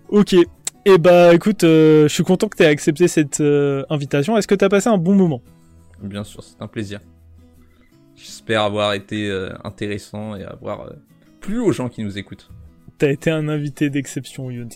[0.09, 0.33] ok.
[0.33, 0.47] Et
[0.87, 4.37] eh bah écoute, euh, je suis content que tu aies accepté cette euh, invitation.
[4.37, 5.43] Est-ce que tu as passé un bon moment?
[6.03, 7.01] Bien sûr, c'est un plaisir.
[8.17, 9.31] J'espère avoir été
[9.65, 10.91] intéressant et avoir
[11.41, 12.49] plu aux gens qui nous écoutent.
[12.97, 14.69] T'as été un invité d'exception, Youn.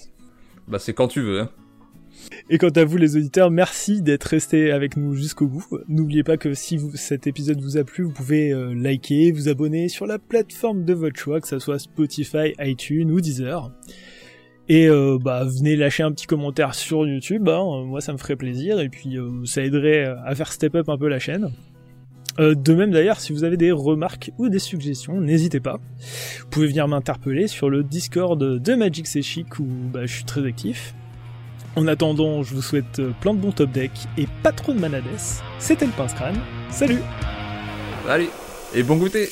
[0.66, 1.40] Bah c'est quand tu veux.
[1.40, 1.50] Hein.
[2.50, 5.66] Et quant à vous les auditeurs, merci d'être restés avec nous jusqu'au bout.
[5.86, 9.88] N'oubliez pas que si cet épisode vous a plu, vous pouvez euh, liker, vous abonner
[9.88, 13.70] sur la plateforme de votre choix, que ce soit Spotify, iTunes ou Deezer.
[14.70, 18.36] Et euh, bah venez lâcher un petit commentaire sur YouTube, hein, moi ça me ferait
[18.36, 21.50] plaisir et puis euh, ça aiderait à faire step up un peu la chaîne.
[22.38, 25.80] de même d'ailleurs, si vous avez des remarques ou des suggestions, n'hésitez pas.
[26.40, 30.46] Vous pouvez venir m'interpeller sur le Discord de Magic Chic où bah, je suis très
[30.46, 30.94] actif.
[31.78, 34.80] En attendant, je vous souhaite euh, plein de bons top deck et pas trop de
[34.80, 35.04] manades.
[35.60, 36.40] C'était le Pince Crâne.
[36.70, 36.98] Salut
[38.04, 38.30] Salut
[38.74, 39.28] Et bon goûter